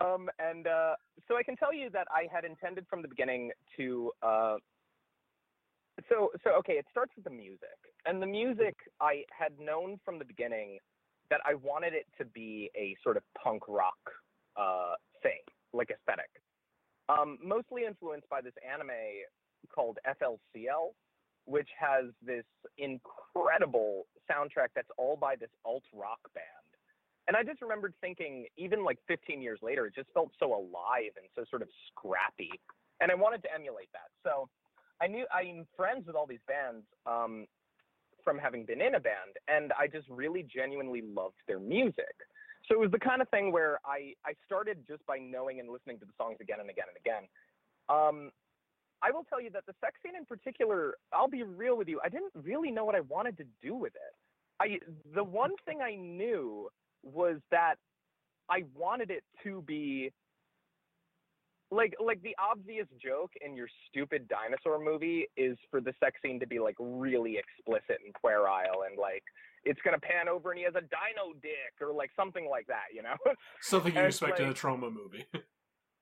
Um, 0.00 0.28
and 0.38 0.66
uh, 0.66 0.94
so 1.26 1.36
I 1.36 1.42
can 1.42 1.56
tell 1.56 1.72
you 1.72 1.90
that 1.90 2.06
I 2.10 2.32
had 2.32 2.44
intended 2.44 2.86
from 2.88 3.02
the 3.02 3.08
beginning 3.08 3.50
to. 3.76 4.12
Uh, 4.22 4.56
so 6.08 6.30
so 6.44 6.50
okay, 6.58 6.74
it 6.74 6.86
starts 6.90 7.12
with 7.16 7.24
the 7.24 7.30
music, 7.30 7.78
and 8.06 8.22
the 8.22 8.26
music 8.26 8.76
I 9.00 9.24
had 9.36 9.58
known 9.58 9.98
from 10.04 10.18
the 10.18 10.24
beginning 10.24 10.78
that 11.30 11.40
I 11.44 11.54
wanted 11.54 11.92
it 11.92 12.06
to 12.18 12.24
be 12.24 12.70
a 12.76 12.96
sort 13.02 13.16
of 13.16 13.22
punk 13.42 13.62
rock 13.68 13.98
uh, 14.56 14.94
thing, 15.22 15.40
like 15.72 15.90
aesthetic. 15.90 16.30
Um, 17.08 17.38
mostly 17.42 17.84
influenced 17.84 18.28
by 18.28 18.40
this 18.40 18.52
anime 18.62 18.90
called 19.74 19.98
FLCL, 20.06 20.92
which 21.46 21.68
has 21.78 22.06
this 22.24 22.44
incredible 22.76 24.06
soundtrack 24.30 24.68
that's 24.74 24.90
all 24.96 25.16
by 25.16 25.34
this 25.36 25.50
alt 25.64 25.84
rock 25.92 26.20
band. 26.34 26.67
And 27.28 27.36
I 27.36 27.44
just 27.44 27.60
remembered 27.60 27.92
thinking, 28.00 28.46
even 28.56 28.84
like 28.84 28.98
15 29.06 29.42
years 29.42 29.60
later, 29.62 29.84
it 29.86 29.94
just 29.94 30.08
felt 30.14 30.30
so 30.40 30.46
alive 30.54 31.12
and 31.16 31.28
so 31.36 31.44
sort 31.50 31.60
of 31.60 31.68
scrappy. 31.88 32.50
And 33.00 33.12
I 33.12 33.14
wanted 33.14 33.42
to 33.42 33.54
emulate 33.54 33.92
that. 33.92 34.08
So 34.24 34.48
I 35.00 35.06
knew 35.06 35.26
I'm 35.32 35.66
friends 35.76 36.06
with 36.06 36.16
all 36.16 36.26
these 36.26 36.42
bands 36.48 36.84
um, 37.04 37.46
from 38.24 38.38
having 38.38 38.64
been 38.64 38.80
in 38.80 38.94
a 38.94 39.00
band, 39.00 39.36
and 39.46 39.72
I 39.78 39.86
just 39.86 40.08
really 40.08 40.42
genuinely 40.42 41.02
loved 41.02 41.36
their 41.46 41.60
music. 41.60 42.16
So 42.66 42.74
it 42.74 42.80
was 42.80 42.90
the 42.90 42.98
kind 42.98 43.22
of 43.22 43.28
thing 43.28 43.52
where 43.52 43.78
I, 43.84 44.14
I 44.26 44.32
started 44.44 44.78
just 44.88 45.04
by 45.06 45.18
knowing 45.18 45.60
and 45.60 45.68
listening 45.68 45.98
to 46.00 46.06
the 46.06 46.12
songs 46.18 46.38
again 46.40 46.60
and 46.60 46.68
again 46.68 46.86
and 46.88 46.96
again. 46.96 47.28
Um, 47.88 48.30
I 49.00 49.10
will 49.12 49.24
tell 49.24 49.40
you 49.40 49.50
that 49.50 49.64
the 49.66 49.74
sex 49.80 49.94
scene 50.02 50.16
in 50.16 50.24
particular, 50.24 50.94
I'll 51.12 51.28
be 51.28 51.42
real 51.42 51.76
with 51.76 51.88
you, 51.88 52.00
I 52.04 52.08
didn't 52.08 52.32
really 52.34 52.70
know 52.70 52.84
what 52.84 52.94
I 52.94 53.00
wanted 53.00 53.36
to 53.38 53.44
do 53.62 53.74
with 53.74 53.94
it. 53.94 54.14
I 54.60 54.78
the 55.14 55.22
one 55.22 55.52
thing 55.64 55.80
I 55.80 55.94
knew 55.94 56.68
was 57.02 57.36
that 57.50 57.76
I 58.50 58.64
wanted 58.74 59.10
it 59.10 59.24
to 59.44 59.62
be 59.62 60.12
like 61.70 61.94
like 62.02 62.22
the 62.22 62.34
obvious 62.38 62.86
joke 63.02 63.32
in 63.44 63.54
your 63.54 63.68
stupid 63.88 64.26
dinosaur 64.28 64.82
movie 64.82 65.26
is 65.36 65.56
for 65.70 65.80
the 65.80 65.92
sex 66.00 66.16
scene 66.24 66.40
to 66.40 66.46
be 66.46 66.58
like 66.58 66.76
really 66.78 67.36
explicit 67.36 68.00
and 68.04 68.14
puerile 68.20 68.84
and 68.88 68.98
like 68.98 69.22
it's 69.64 69.80
gonna 69.84 69.98
pan 69.98 70.28
over 70.28 70.50
and 70.50 70.58
he 70.58 70.64
has 70.64 70.74
a 70.74 70.80
dino 70.80 71.34
dick 71.42 71.74
or 71.80 71.92
like 71.92 72.10
something 72.16 72.48
like 72.48 72.66
that, 72.68 72.94
you 72.94 73.02
know? 73.02 73.16
Something 73.60 73.94
you 73.94 74.00
expect 74.00 74.40
in 74.40 74.48
a 74.48 74.54
Troma 74.54 74.92
movie. 74.92 75.26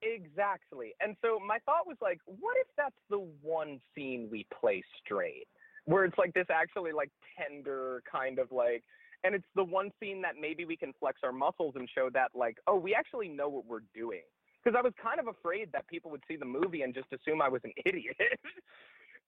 Exactly. 0.02 0.92
And 1.00 1.16
so 1.22 1.40
my 1.44 1.58
thought 1.64 1.86
was 1.86 1.96
like, 2.00 2.20
what 2.26 2.56
if 2.60 2.66
that's 2.76 2.94
the 3.10 3.26
one 3.42 3.80
scene 3.94 4.28
we 4.30 4.46
play 4.60 4.82
straight? 5.02 5.48
Where 5.86 6.04
it's 6.04 6.18
like 6.18 6.34
this 6.34 6.46
actually 6.50 6.92
like 6.92 7.10
tender 7.36 8.02
kind 8.10 8.38
of 8.38 8.52
like 8.52 8.84
and 9.26 9.34
it's 9.34 9.44
the 9.56 9.64
one 9.64 9.90
scene 10.00 10.22
that 10.22 10.34
maybe 10.40 10.64
we 10.64 10.76
can 10.76 10.92
flex 11.00 11.18
our 11.24 11.32
muscles 11.32 11.74
and 11.76 11.88
show 11.92 12.08
that 12.14 12.30
like, 12.34 12.58
oh, 12.68 12.76
we 12.76 12.94
actually 12.94 13.28
know 13.28 13.48
what 13.48 13.66
we're 13.66 13.86
doing. 13.92 14.22
Because 14.62 14.78
I 14.78 14.82
was 14.82 14.92
kind 15.02 15.18
of 15.18 15.26
afraid 15.26 15.70
that 15.72 15.86
people 15.88 16.10
would 16.12 16.22
see 16.28 16.36
the 16.36 16.44
movie 16.44 16.82
and 16.82 16.94
just 16.94 17.08
assume 17.12 17.42
I 17.42 17.48
was 17.48 17.60
an 17.64 17.72
idiot. 17.84 18.16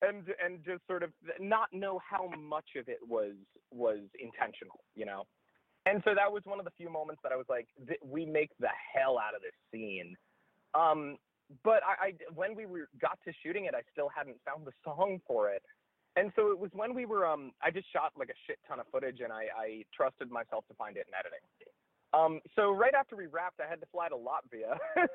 and 0.02 0.22
and 0.44 0.64
just 0.64 0.86
sort 0.86 1.02
of 1.02 1.10
not 1.40 1.68
know 1.72 2.00
how 2.08 2.30
much 2.38 2.76
of 2.76 2.88
it 2.88 2.98
was 3.06 3.34
was 3.72 3.98
intentional, 4.20 4.78
you 4.94 5.04
know. 5.04 5.24
And 5.86 6.00
so 6.04 6.14
that 6.14 6.30
was 6.30 6.42
one 6.44 6.60
of 6.60 6.64
the 6.64 6.70
few 6.76 6.90
moments 6.90 7.20
that 7.24 7.32
I 7.32 7.36
was 7.36 7.46
like, 7.48 7.66
th- 7.86 7.98
we 8.04 8.24
make 8.26 8.50
the 8.60 8.68
hell 8.94 9.18
out 9.18 9.34
of 9.34 9.42
this 9.42 9.56
scene. 9.72 10.16
Um, 10.74 11.16
but 11.64 11.80
I, 11.82 12.08
I 12.08 12.12
when 12.34 12.54
we 12.54 12.66
were, 12.66 12.88
got 13.00 13.18
to 13.24 13.32
shooting 13.42 13.64
it, 13.64 13.74
I 13.74 13.80
still 13.92 14.10
hadn't 14.14 14.36
found 14.44 14.66
the 14.66 14.72
song 14.84 15.20
for 15.26 15.50
it. 15.50 15.62
And 16.18 16.32
so 16.34 16.50
it 16.50 16.58
was 16.58 16.70
when 16.74 16.94
we 16.94 17.06
were, 17.06 17.24
um, 17.24 17.52
I 17.62 17.70
just 17.70 17.86
shot 17.92 18.10
like 18.18 18.28
a 18.28 18.38
shit 18.46 18.58
ton 18.66 18.80
of 18.80 18.86
footage 18.90 19.20
and 19.22 19.32
I, 19.32 19.46
I 19.54 19.84
trusted 19.94 20.30
myself 20.32 20.66
to 20.66 20.74
find 20.74 20.96
it 20.96 21.06
in 21.06 21.14
editing. 21.14 21.46
Um, 22.12 22.40
so 22.56 22.72
right 22.72 22.94
after 22.94 23.14
we 23.14 23.26
wrapped, 23.26 23.60
I 23.60 23.70
had 23.70 23.80
to 23.80 23.86
fly 23.92 24.08
to 24.08 24.16
Latvia 24.18 24.74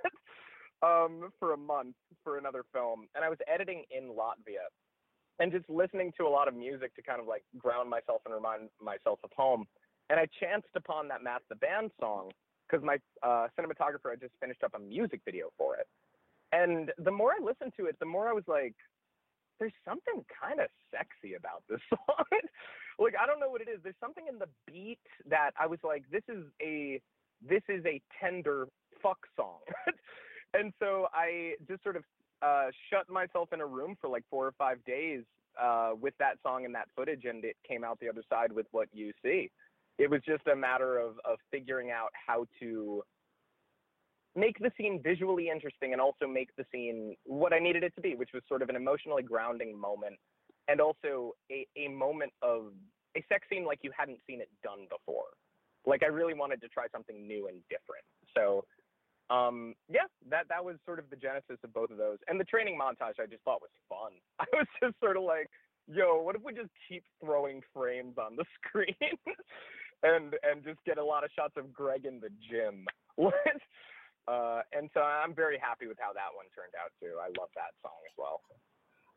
um, 0.81 1.33
for 1.39 1.51
a 1.51 1.57
month 1.57 1.95
for 2.23 2.37
another 2.37 2.63
film. 2.71 3.07
And 3.15 3.25
I 3.25 3.27
was 3.27 3.37
editing 3.53 3.83
in 3.91 4.15
Latvia 4.15 4.71
and 5.39 5.51
just 5.51 5.69
listening 5.69 6.13
to 6.19 6.23
a 6.23 6.31
lot 6.31 6.47
of 6.47 6.53
music 6.53 6.95
to 6.95 7.01
kind 7.01 7.19
of 7.19 7.27
like 7.27 7.43
ground 7.57 7.89
myself 7.89 8.21
and 8.25 8.33
remind 8.33 8.69
myself 8.81 9.19
of 9.25 9.31
home. 9.35 9.65
And 10.09 10.17
I 10.17 10.27
chanced 10.39 10.71
upon 10.73 11.09
that 11.09 11.21
Math 11.21 11.43
the 11.49 11.55
Band 11.55 11.91
song 11.99 12.31
because 12.69 12.85
my 12.85 12.95
uh, 13.23 13.47
cinematographer 13.59 14.11
had 14.11 14.21
just 14.21 14.35
finished 14.39 14.63
up 14.63 14.71
a 14.73 14.79
music 14.79 15.19
video 15.25 15.49
for 15.57 15.75
it. 15.75 15.87
And 16.53 16.91
the 16.97 17.11
more 17.11 17.31
I 17.31 17.43
listened 17.43 17.73
to 17.77 17.87
it, 17.87 17.97
the 17.99 18.05
more 18.05 18.29
I 18.29 18.31
was 18.31 18.45
like, 18.47 18.75
there's 19.59 19.73
something 19.85 20.25
kind 20.41 20.59
of 20.59 20.67
sexy 20.91 21.35
about 21.35 21.63
this 21.69 21.79
song. 21.89 22.25
like 22.99 23.13
I 23.19 23.25
don't 23.25 23.39
know 23.39 23.49
what 23.49 23.61
it 23.61 23.69
is. 23.69 23.79
There's 23.83 23.99
something 23.99 24.25
in 24.27 24.39
the 24.39 24.49
beat 24.67 24.99
that 25.29 25.51
I 25.59 25.67
was 25.67 25.79
like, 25.83 26.03
this 26.11 26.23
is 26.27 26.45
a 26.61 27.01
this 27.47 27.63
is 27.69 27.85
a 27.85 28.01
tender 28.21 28.67
fuck 29.01 29.19
song. 29.35 29.59
and 30.53 30.73
so 30.79 31.07
I 31.13 31.53
just 31.67 31.83
sort 31.83 31.97
of 31.97 32.03
uh, 32.41 32.67
shut 32.89 33.09
myself 33.09 33.49
in 33.53 33.61
a 33.61 33.65
room 33.65 33.95
for 33.99 34.09
like 34.09 34.23
four 34.29 34.45
or 34.45 34.53
five 34.57 34.83
days 34.85 35.23
uh, 35.61 35.91
with 35.99 36.13
that 36.19 36.37
song 36.43 36.65
and 36.65 36.75
that 36.75 36.87
footage, 36.95 37.25
and 37.25 37.43
it 37.45 37.55
came 37.67 37.83
out 37.83 37.99
the 37.99 38.09
other 38.09 38.23
side 38.29 38.51
with 38.51 38.65
what 38.71 38.87
you 38.93 39.11
see. 39.23 39.49
It 39.99 40.09
was 40.09 40.21
just 40.25 40.47
a 40.47 40.55
matter 40.55 40.97
of 40.97 41.19
of 41.25 41.37
figuring 41.51 41.91
out 41.91 42.09
how 42.27 42.45
to 42.59 43.03
make 44.35 44.57
the 44.59 44.71
scene 44.77 44.99
visually 45.03 45.49
interesting 45.49 45.93
and 45.93 46.01
also 46.01 46.27
make 46.27 46.49
the 46.57 46.65
scene 46.71 47.15
what 47.25 47.53
I 47.53 47.59
needed 47.59 47.83
it 47.83 47.93
to 47.95 48.01
be, 48.01 48.15
which 48.15 48.29
was 48.33 48.43
sort 48.47 48.61
of 48.61 48.69
an 48.69 48.75
emotionally 48.75 49.23
grounding 49.23 49.79
moment 49.79 50.15
and 50.67 50.79
also 50.81 51.33
a, 51.51 51.67
a 51.77 51.87
moment 51.87 52.31
of 52.41 52.73
a 53.15 53.23
sex 53.29 53.45
scene 53.49 53.65
like 53.65 53.79
you 53.81 53.91
hadn't 53.95 54.19
seen 54.27 54.41
it 54.41 54.49
done 54.63 54.87
before. 54.89 55.37
Like 55.85 56.01
I 56.03 56.07
really 56.07 56.33
wanted 56.33 56.61
to 56.61 56.67
try 56.69 56.85
something 56.91 57.27
new 57.27 57.47
and 57.47 57.57
different. 57.69 58.05
So 58.35 58.65
um, 59.29 59.75
yeah, 59.89 60.07
that 60.29 60.47
that 60.49 60.63
was 60.63 60.75
sort 60.85 60.99
of 60.99 61.09
the 61.09 61.15
genesis 61.15 61.57
of 61.63 61.73
both 61.73 61.91
of 61.91 61.97
those. 61.97 62.17
And 62.27 62.39
the 62.39 62.45
training 62.45 62.79
montage 62.79 63.19
I 63.21 63.25
just 63.29 63.43
thought 63.43 63.61
was 63.61 63.71
fun. 63.89 64.13
I 64.39 64.45
was 64.53 64.67
just 64.81 64.95
sort 64.99 65.17
of 65.17 65.23
like, 65.23 65.49
yo, 65.87 66.21
what 66.21 66.35
if 66.35 66.43
we 66.43 66.53
just 66.53 66.71
keep 66.89 67.03
throwing 67.23 67.61
frames 67.73 68.15
on 68.17 68.35
the 68.35 68.45
screen 68.65 68.95
and 70.03 70.35
and 70.43 70.63
just 70.63 70.79
get 70.85 70.97
a 70.97 71.03
lot 71.03 71.23
of 71.23 71.29
shots 71.35 71.53
of 71.57 71.73
Greg 71.73 72.05
in 72.05 72.19
the 72.19 72.29
gym? 72.49 72.85
uh, 74.27 74.61
and 74.71 74.89
so 74.93 75.01
I'm 75.01 75.33
very 75.35 75.57
happy 75.57 75.87
with 75.87 75.97
how 75.99 76.13
that 76.13 76.31
one 76.35 76.45
turned 76.55 76.73
out 76.79 76.91
too. 76.99 77.17
I 77.19 77.27
love 77.39 77.49
that 77.55 77.73
song 77.81 77.99
as 78.05 78.13
well. 78.17 78.41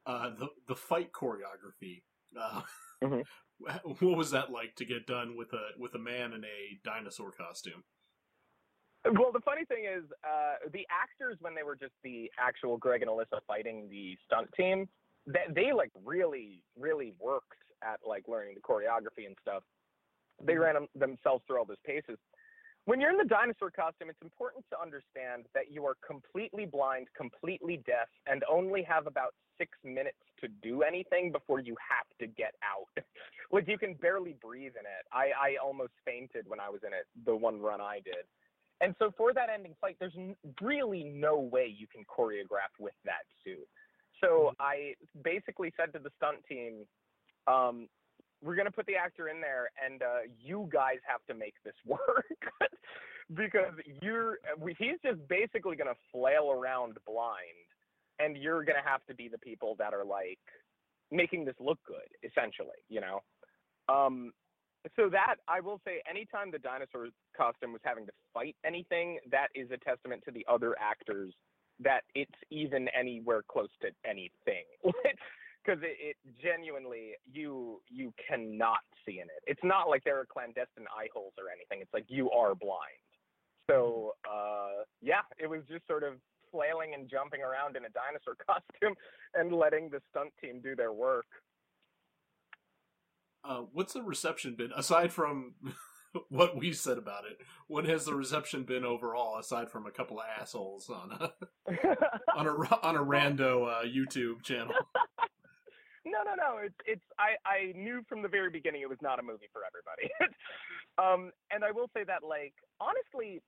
Uh, 0.06 0.30
the 0.38 0.48
the 0.68 0.76
fight 0.76 1.12
choreography. 1.12 2.02
Uh, 2.38 2.62
Mhm. 3.02 3.24
What 3.58 4.18
was 4.18 4.30
that 4.32 4.50
like 4.50 4.74
to 4.76 4.84
get 4.84 5.06
done 5.06 5.34
with 5.34 5.50
a 5.54 5.70
with 5.78 5.94
a 5.94 5.98
man 5.98 6.34
in 6.34 6.44
a 6.44 6.78
dinosaur 6.84 7.32
costume? 7.32 7.82
Well, 9.04 9.32
the 9.32 9.40
funny 9.40 9.64
thing 9.64 9.84
is, 9.86 10.04
uh, 10.28 10.68
the 10.72 10.86
actors 10.90 11.38
when 11.40 11.54
they 11.54 11.62
were 11.62 11.76
just 11.76 11.94
the 12.04 12.30
actual 12.38 12.76
Greg 12.76 13.00
and 13.02 13.10
Alyssa 13.10 13.40
fighting 13.46 13.88
the 13.88 14.16
stunt 14.26 14.50
team, 14.56 14.88
they, 15.26 15.44
they 15.54 15.72
like 15.72 15.90
really, 16.04 16.64
really 16.76 17.14
worked 17.18 17.62
at 17.82 18.00
like 18.06 18.24
learning 18.28 18.56
the 18.56 18.60
choreography 18.60 19.24
and 19.26 19.36
stuff. 19.40 19.62
They 20.42 20.56
ran 20.56 20.74
them, 20.74 20.88
themselves 20.94 21.42
through 21.46 21.58
all 21.58 21.64
those 21.64 21.80
paces. 21.86 22.18
When 22.86 23.00
you're 23.00 23.10
in 23.10 23.18
the 23.18 23.24
dinosaur 23.24 23.70
costume, 23.70 24.10
it's 24.10 24.22
important 24.22 24.64
to 24.70 24.80
understand 24.80 25.46
that 25.54 25.72
you 25.72 25.84
are 25.86 25.96
completely 26.06 26.66
blind, 26.66 27.08
completely 27.16 27.82
deaf, 27.84 28.06
and 28.28 28.44
only 28.48 28.84
have 28.84 29.08
about 29.08 29.34
six 29.58 29.72
minutes 29.82 30.22
to 30.40 30.46
do 30.62 30.82
anything 30.82 31.32
before 31.32 31.58
you 31.58 31.74
have 31.82 32.06
to 32.20 32.28
get 32.28 32.54
out. 32.62 33.04
like 33.52 33.66
you 33.66 33.76
can 33.76 33.94
barely 33.94 34.36
breathe 34.40 34.74
in 34.78 34.86
it. 34.86 35.04
I, 35.12 35.30
I 35.34 35.56
almost 35.62 35.92
fainted 36.04 36.44
when 36.46 36.60
I 36.60 36.70
was 36.70 36.80
in 36.86 36.92
it, 36.92 37.06
the 37.24 37.34
one 37.34 37.60
run 37.60 37.80
I 37.80 37.96
did. 38.04 38.22
And 38.80 38.94
so 39.00 39.12
for 39.16 39.34
that 39.34 39.48
ending 39.52 39.74
fight, 39.80 39.96
there's 39.98 40.14
n- 40.16 40.36
really 40.60 41.02
no 41.02 41.40
way 41.40 41.74
you 41.76 41.88
can 41.88 42.04
choreograph 42.04 42.70
with 42.78 42.94
that 43.04 43.26
suit. 43.42 43.66
So 44.20 44.52
I 44.60 44.94
basically 45.24 45.72
said 45.76 45.92
to 45.94 45.98
the 45.98 46.10
stunt 46.18 46.38
team, 46.48 46.86
um, 47.48 47.88
we're 48.42 48.54
going 48.54 48.66
to 48.66 48.72
put 48.72 48.86
the 48.86 48.96
actor 48.96 49.28
in 49.28 49.40
there 49.40 49.70
and 49.84 50.02
uh, 50.02 50.28
you 50.40 50.68
guys 50.72 50.98
have 51.06 51.24
to 51.26 51.34
make 51.34 51.54
this 51.64 51.74
work 51.86 52.26
because 53.34 53.74
you're 54.02 54.38
he's 54.78 54.98
just 55.04 55.26
basically 55.28 55.76
going 55.76 55.88
to 55.88 56.00
flail 56.12 56.50
around 56.50 56.96
blind 57.06 57.66
and 58.18 58.36
you're 58.36 58.64
going 58.64 58.78
to 58.82 58.88
have 58.88 59.04
to 59.06 59.14
be 59.14 59.28
the 59.28 59.38
people 59.38 59.74
that 59.78 59.92
are 59.92 60.04
like 60.04 60.38
making 61.10 61.44
this 61.44 61.54
look 61.60 61.78
good 61.86 62.08
essentially 62.22 62.78
you 62.88 63.00
know 63.00 63.20
um, 63.88 64.32
so 64.94 65.08
that 65.10 65.36
I 65.48 65.60
will 65.60 65.80
say, 65.84 66.02
anytime 66.08 66.50
the 66.50 66.58
dinosaur 66.58 67.08
costume 67.36 67.72
was 67.72 67.80
having 67.84 68.06
to 68.06 68.12
fight 68.32 68.54
anything, 68.64 69.18
that 69.30 69.48
is 69.54 69.68
a 69.72 69.78
testament 69.78 70.22
to 70.26 70.30
the 70.30 70.46
other 70.48 70.76
actors 70.80 71.34
that 71.80 72.02
it's 72.14 72.30
even 72.50 72.88
anywhere 72.98 73.42
close 73.50 73.68
to 73.82 73.88
anything. 74.08 74.64
Because 75.66 75.82
it, 75.82 75.96
it 75.98 76.16
genuinely, 76.40 77.12
you 77.30 77.80
you 77.88 78.14
cannot 78.28 78.80
see 79.04 79.18
in 79.18 79.24
it. 79.24 79.42
It's 79.46 79.64
not 79.64 79.88
like 79.88 80.04
there 80.04 80.18
are 80.20 80.26
clandestine 80.26 80.86
eye 80.96 81.08
holes 81.12 81.32
or 81.38 81.50
anything. 81.50 81.80
It's 81.82 81.92
like 81.92 82.04
you 82.08 82.30
are 82.30 82.54
blind. 82.54 83.02
So 83.68 84.14
uh, 84.30 84.84
yeah, 85.02 85.22
it 85.38 85.48
was 85.48 85.62
just 85.68 85.86
sort 85.88 86.04
of 86.04 86.14
flailing 86.52 86.94
and 86.94 87.10
jumping 87.10 87.40
around 87.42 87.76
in 87.76 87.84
a 87.84 87.88
dinosaur 87.88 88.36
costume 88.46 88.94
and 89.34 89.52
letting 89.52 89.90
the 89.90 90.00
stunt 90.10 90.32
team 90.40 90.60
do 90.62 90.76
their 90.76 90.92
work. 90.92 91.26
Uh, 93.44 93.62
what's 93.72 93.92
the 93.92 94.02
reception 94.02 94.54
been 94.54 94.72
aside 94.76 95.12
from 95.12 95.54
what 96.28 96.56
we 96.56 96.72
said 96.72 96.98
about 96.98 97.24
it? 97.24 97.38
What 97.68 97.84
has 97.86 98.04
the 98.04 98.14
reception 98.14 98.64
been 98.64 98.84
overall, 98.84 99.38
aside 99.38 99.70
from 99.70 99.86
a 99.86 99.90
couple 99.90 100.18
of 100.18 100.26
assholes 100.40 100.90
on 100.90 101.12
a 101.12 101.32
on 102.36 102.46
a 102.46 102.52
on 102.84 102.96
a 102.96 103.04
rando 103.04 103.68
uh, 103.68 103.84
YouTube 103.84 104.42
channel? 104.42 104.72
No, 106.06 106.22
no, 106.22 106.38
no. 106.38 106.62
It's 106.62 106.78
it's 106.86 107.02
I 107.18 107.34
I 107.44 107.72
knew 107.74 108.02
from 108.08 108.22
the 108.22 108.28
very 108.28 108.48
beginning 108.48 108.82
it 108.82 108.88
was 108.88 109.02
not 109.02 109.18
a 109.18 109.22
movie 109.22 109.50
for 109.52 109.62
everybody. 109.66 110.06
um, 111.02 111.32
and 111.50 111.64
I 111.64 111.72
will 111.72 111.90
say 111.92 112.04
that 112.04 112.22
like 112.22 112.54
honestly, 112.80 113.42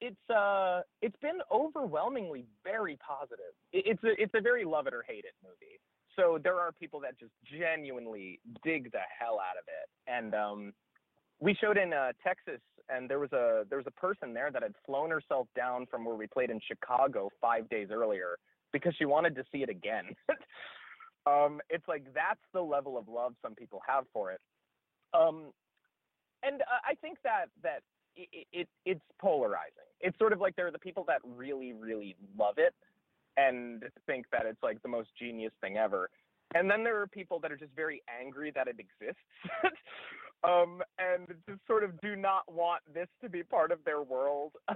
it's 0.00 0.30
uh 0.30 0.82
it's 1.00 1.16
been 1.22 1.40
overwhelmingly 1.50 2.44
very 2.62 2.98
positive. 3.00 3.56
It, 3.72 3.96
it's 3.96 4.04
a 4.04 4.12
it's 4.20 4.34
a 4.34 4.40
very 4.42 4.64
love 4.66 4.86
it 4.86 4.92
or 4.92 5.02
hate 5.08 5.24
it 5.24 5.32
movie. 5.42 5.80
So 6.14 6.38
there 6.42 6.60
are 6.60 6.72
people 6.72 7.00
that 7.00 7.18
just 7.18 7.32
genuinely 7.58 8.38
dig 8.62 8.92
the 8.92 9.00
hell 9.18 9.40
out 9.40 9.56
of 9.58 9.64
it. 9.66 9.88
And 10.06 10.34
um, 10.34 10.72
we 11.40 11.54
showed 11.54 11.76
in 11.76 11.92
uh, 11.92 12.12
Texas, 12.22 12.60
and 12.88 13.08
there 13.08 13.18
was 13.18 13.32
a 13.32 13.64
there 13.68 13.78
was 13.78 13.86
a 13.86 14.00
person 14.00 14.34
there 14.34 14.50
that 14.52 14.62
had 14.62 14.74
flown 14.86 15.10
herself 15.10 15.48
down 15.56 15.86
from 15.86 16.04
where 16.04 16.14
we 16.14 16.26
played 16.26 16.50
in 16.50 16.60
Chicago 16.66 17.30
five 17.40 17.68
days 17.70 17.88
earlier 17.90 18.36
because 18.72 18.94
she 18.98 19.06
wanted 19.06 19.34
to 19.36 19.44
see 19.50 19.62
it 19.62 19.70
again. 19.70 20.14
um, 21.26 21.60
it's 21.70 21.86
like 21.88 22.04
that's 22.14 22.40
the 22.52 22.60
level 22.60 22.98
of 22.98 23.08
love 23.08 23.34
some 23.42 23.54
people 23.54 23.80
have 23.86 24.04
for 24.12 24.32
it. 24.32 24.40
Um, 25.12 25.52
and 26.42 26.62
uh, 26.62 26.82
I 26.86 26.94
think 26.94 27.18
that 27.24 27.46
that 27.62 27.82
it, 28.16 28.46
it 28.52 28.68
it's 28.84 29.00
polarizing. 29.20 29.88
It's 30.00 30.18
sort 30.18 30.32
of 30.32 30.40
like 30.40 30.56
there 30.56 30.66
are 30.66 30.72
the 30.72 30.78
people 30.78 31.04
that 31.08 31.20
really 31.24 31.72
really 31.72 32.16
love 32.38 32.56
it 32.58 32.74
and 33.36 33.84
think 34.06 34.26
that 34.32 34.46
it's 34.46 34.62
like 34.62 34.82
the 34.82 34.88
most 34.88 35.08
genius 35.18 35.52
thing 35.60 35.76
ever. 35.76 36.10
And 36.54 36.70
then 36.70 36.84
there 36.84 37.00
are 37.00 37.06
people 37.06 37.40
that 37.40 37.50
are 37.50 37.56
just 37.56 37.72
very 37.74 38.02
angry 38.20 38.52
that 38.54 38.68
it 38.68 38.76
exists. 38.78 39.22
um, 40.44 40.82
and 40.98 41.26
just 41.48 41.60
sort 41.66 41.82
of 41.82 42.00
do 42.00 42.14
not 42.14 42.42
want 42.52 42.82
this 42.92 43.08
to 43.22 43.28
be 43.28 43.42
part 43.42 43.72
of 43.72 43.78
their 43.84 44.02
world. 44.02 44.52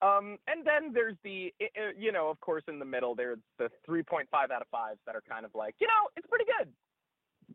um, 0.00 0.38
and 0.46 0.64
then 0.64 0.92
there's 0.92 1.16
the, 1.24 1.52
you 1.98 2.12
know, 2.12 2.28
of 2.28 2.40
course, 2.40 2.62
in 2.68 2.78
the 2.78 2.84
middle, 2.84 3.14
there's 3.14 3.38
the 3.58 3.68
3.5 3.88 4.24
out 4.32 4.62
of 4.62 4.68
5s 4.72 4.98
that 5.06 5.16
are 5.16 5.22
kind 5.28 5.44
of 5.44 5.50
like, 5.54 5.74
you 5.80 5.86
know, 5.86 6.08
it's 6.16 6.26
pretty 6.28 6.44
good. 6.44 6.68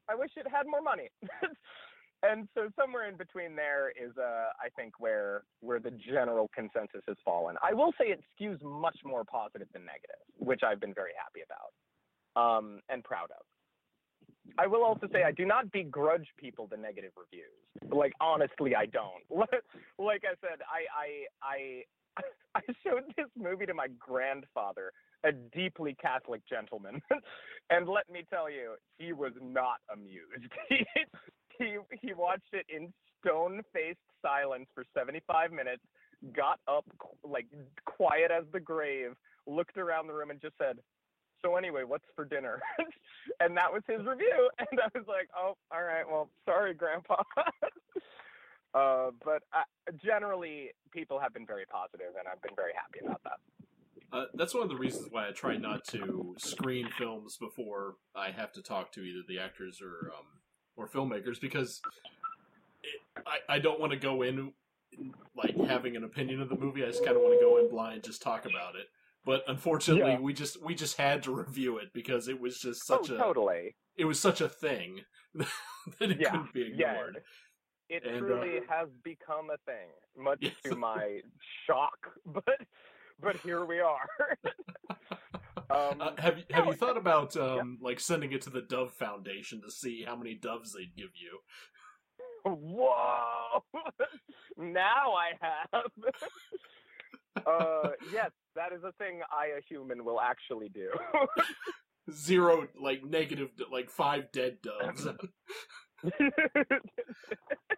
I 0.10 0.15
wish 0.15 0.32
it 0.36 0.47
had 0.51 0.65
more 0.67 0.82
money. 0.82 1.10
and 2.23 2.47
so 2.56 2.69
somewhere 2.77 3.08
in 3.08 3.15
between 3.15 3.56
there 3.56 3.91
is, 3.91 4.12
uh, 4.17 4.51
I 4.60 4.69
think, 4.75 4.99
where 4.99 5.43
where 5.62 5.79
the 5.79 5.91
general 5.91 6.49
consensus 6.53 7.01
has 7.08 7.17
fallen. 7.23 7.56
I 7.63 7.73
will 7.73 7.93
say 7.99 8.08
it 8.08 8.21
skews 8.34 8.62
much 8.62 8.97
more 9.06 9.23
positive 9.23 9.67
than 9.71 9.86
negative, 9.86 10.19
which 10.38 10.62
I've 10.63 10.82
been 10.82 10.93
very 10.93 11.12
happy 11.15 11.41
about 11.45 11.71
um, 12.41 12.79
and 12.89 13.03
proud 13.03 13.29
of. 13.32 13.45
I 14.58 14.67
will 14.67 14.84
also 14.84 15.08
say 15.13 15.23
I 15.23 15.32
do 15.32 15.45
not 15.45 15.71
begrudge 15.71 16.27
people 16.38 16.67
the 16.67 16.77
negative 16.77 17.12
reviews. 17.15 17.93
Like 17.95 18.13
honestly, 18.19 18.75
I 18.75 18.88
don't. 18.88 19.23
like 19.32 20.23
I 20.25 20.36
said, 20.41 20.60
I 20.67 20.84
I 20.91 21.08
I 21.41 21.84
I 22.56 22.62
showed 22.86 23.04
this 23.17 23.28
movie 23.38 23.65
to 23.65 23.73
my 23.73 23.88
grandfather, 23.99 24.91
a 25.23 25.32
deeply 25.32 25.95
Catholic 26.02 26.41
gentleman, 26.47 27.02
and 27.69 27.88
let 27.88 28.10
me 28.10 28.26
tell 28.30 28.49
you, 28.49 28.76
he 28.97 29.13
was 29.13 29.34
not 29.41 29.78
amused. 29.91 30.52
he 30.69 30.86
he 31.58 31.78
he 32.02 32.13
watched 32.13 32.54
it 32.54 32.65
in 32.69 32.93
stone-faced 33.26 33.99
silence 34.21 34.67
for 34.73 34.84
75 34.95 35.52
minutes, 35.52 35.84
got 36.36 36.60
up 36.67 36.86
like 37.23 37.47
quiet 37.86 38.32
as 38.32 38.43
the 38.52 38.60
grave, 38.60 39.12
looked 39.47 39.78
around 39.78 40.08
the 40.08 40.13
room 40.13 40.30
and 40.32 40.41
just 40.41 40.56
said, 40.58 40.78
"So 41.41 41.56
anyway, 41.56 41.84
what's 41.84 42.06
for 42.15 42.26
dinner?" 42.26 42.62
and 43.39 43.56
that 43.58 43.71
was 43.71 43.84
his 43.88 44.06
review, 44.06 44.49
and 44.60 44.80
I 44.80 44.89
was 44.97 45.08
like, 45.08 45.30
"Oh, 45.38 45.56
all 45.71 45.84
right. 45.84 46.06
Well, 46.08 46.30
sorry, 46.45 46.73
Grandpa." 46.73 47.23
Uh, 48.73 49.12
but 49.23 49.43
uh, 49.53 49.63
generally, 50.03 50.71
people 50.91 51.19
have 51.19 51.33
been 51.33 51.45
very 51.45 51.65
positive, 51.65 52.15
and 52.17 52.27
I've 52.27 52.41
been 52.41 52.55
very 52.55 52.71
happy 52.75 53.05
about 53.05 53.21
that. 53.23 53.39
Uh, 54.12 54.25
that's 54.36 54.53
one 54.53 54.63
of 54.63 54.69
the 54.69 54.75
reasons 54.75 55.07
why 55.12 55.27
I 55.27 55.31
try 55.31 55.57
not 55.57 55.83
to 55.86 56.36
screen 56.38 56.88
films 56.97 57.38
before 57.38 57.95
I 58.15 58.29
have 58.31 58.51
to 58.53 58.62
talk 58.62 58.91
to 58.93 59.01
either 59.01 59.21
the 59.27 59.39
actors 59.39 59.81
or 59.81 60.12
um, 60.15 60.25
or 60.75 60.88
filmmakers 60.88 61.41
because 61.41 61.81
it, 62.83 63.23
I 63.25 63.55
I 63.55 63.59
don't 63.59 63.79
want 63.79 63.91
to 63.91 63.97
go 63.97 64.21
in 64.21 64.53
like 65.36 65.55
having 65.67 65.95
an 65.95 66.03
opinion 66.03 66.41
of 66.41 66.49
the 66.49 66.55
movie. 66.55 66.83
I 66.83 66.88
just 66.88 67.03
kind 67.03 67.15
of 67.17 67.23
want 67.23 67.39
to 67.39 67.43
go 67.43 67.57
in 67.57 67.69
blind, 67.69 68.03
just 68.03 68.21
talk 68.21 68.45
about 68.45 68.75
it. 68.75 68.86
But 69.25 69.43
unfortunately, 69.47 70.12
Yeah. 70.12 70.19
we 70.19 70.33
just 70.33 70.62
we 70.63 70.75
just 70.75 70.97
had 70.97 71.23
to 71.23 71.31
review 71.36 71.77
it 71.79 71.91
because 71.93 72.27
it 72.27 72.39
was 72.39 72.59
just 72.59 72.89
Oh, 72.91 73.01
such 73.01 73.09
a 73.09 73.17
totally. 73.17 73.75
it 73.97 74.05
was 74.05 74.19
such 74.19 74.41
a 74.41 74.49
thing 74.49 75.01
that 75.36 76.12
it 76.12 76.19
Yeah, 76.19 76.29
couldn't 76.31 76.53
be 76.53 76.71
yeah. 76.75 77.03
It 77.89 78.04
And, 78.06 78.19
truly 78.19 78.58
uh, 78.60 78.62
has 78.69 78.88
become 79.04 79.50
a 79.50 79.58
thing, 79.65 79.89
much 80.17 80.39
Yes. 80.41 80.54
to 80.65 80.76
my 80.76 81.19
shock. 81.67 81.98
But 82.26 82.46
but 83.22 83.36
here 83.38 83.65
we 83.65 83.80
are. 83.80 84.08
Um, 85.69 86.02
Uh, 86.02 86.12
have 86.17 86.38
you 86.39 86.43
have 86.52 86.65
no, 86.65 86.72
you 86.72 86.78
thought 86.78 86.98
about 86.98 87.38
um, 87.38 87.78
like 87.82 88.00
sending 88.00 88.32
it 88.34 88.41
to 88.41 88.50
the 88.50 88.62
Dove 88.62 88.93
Foundation 88.93 89.62
to 89.62 89.72
see 89.72 90.04
how 90.06 90.15
many 90.15 90.34
doves 90.36 90.74
they'd 90.74 90.96
give 90.96 91.12
you? 91.15 91.39
Whoa! 92.46 93.63
now 94.58 95.13
I 95.13 95.32
have. 95.41 95.91
uh, 97.46 97.89
yes, 98.12 98.32
that 98.56 98.74
is 98.74 98.84
a 98.84 98.91
thing 98.93 99.22
I, 99.32 99.58
a 99.58 99.62
human, 99.67 100.04
will 100.04 100.19
actually 100.19 100.69
do. 100.69 100.89
Zero, 102.12 102.67
like 102.80 103.04
negative, 103.04 103.50
like 103.72 103.89
five 103.89 104.32
dead 104.32 104.58
doves. 104.62 105.08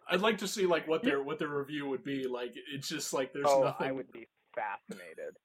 I'd 0.10 0.22
like 0.22 0.38
to 0.40 0.48
see 0.48 0.66
like 0.66 0.88
what 0.88 1.04
their 1.04 1.22
what 1.22 1.40
their 1.40 1.50
review 1.50 1.88
would 1.88 2.04
be. 2.04 2.28
Like 2.28 2.54
it's 2.74 2.88
just 2.88 3.14
like 3.14 3.34
there's 3.34 3.46
oh, 3.48 3.64
nothing. 3.64 3.88
I 3.88 3.92
would 3.92 4.12
be 4.12 4.28
fascinated. 4.56 5.38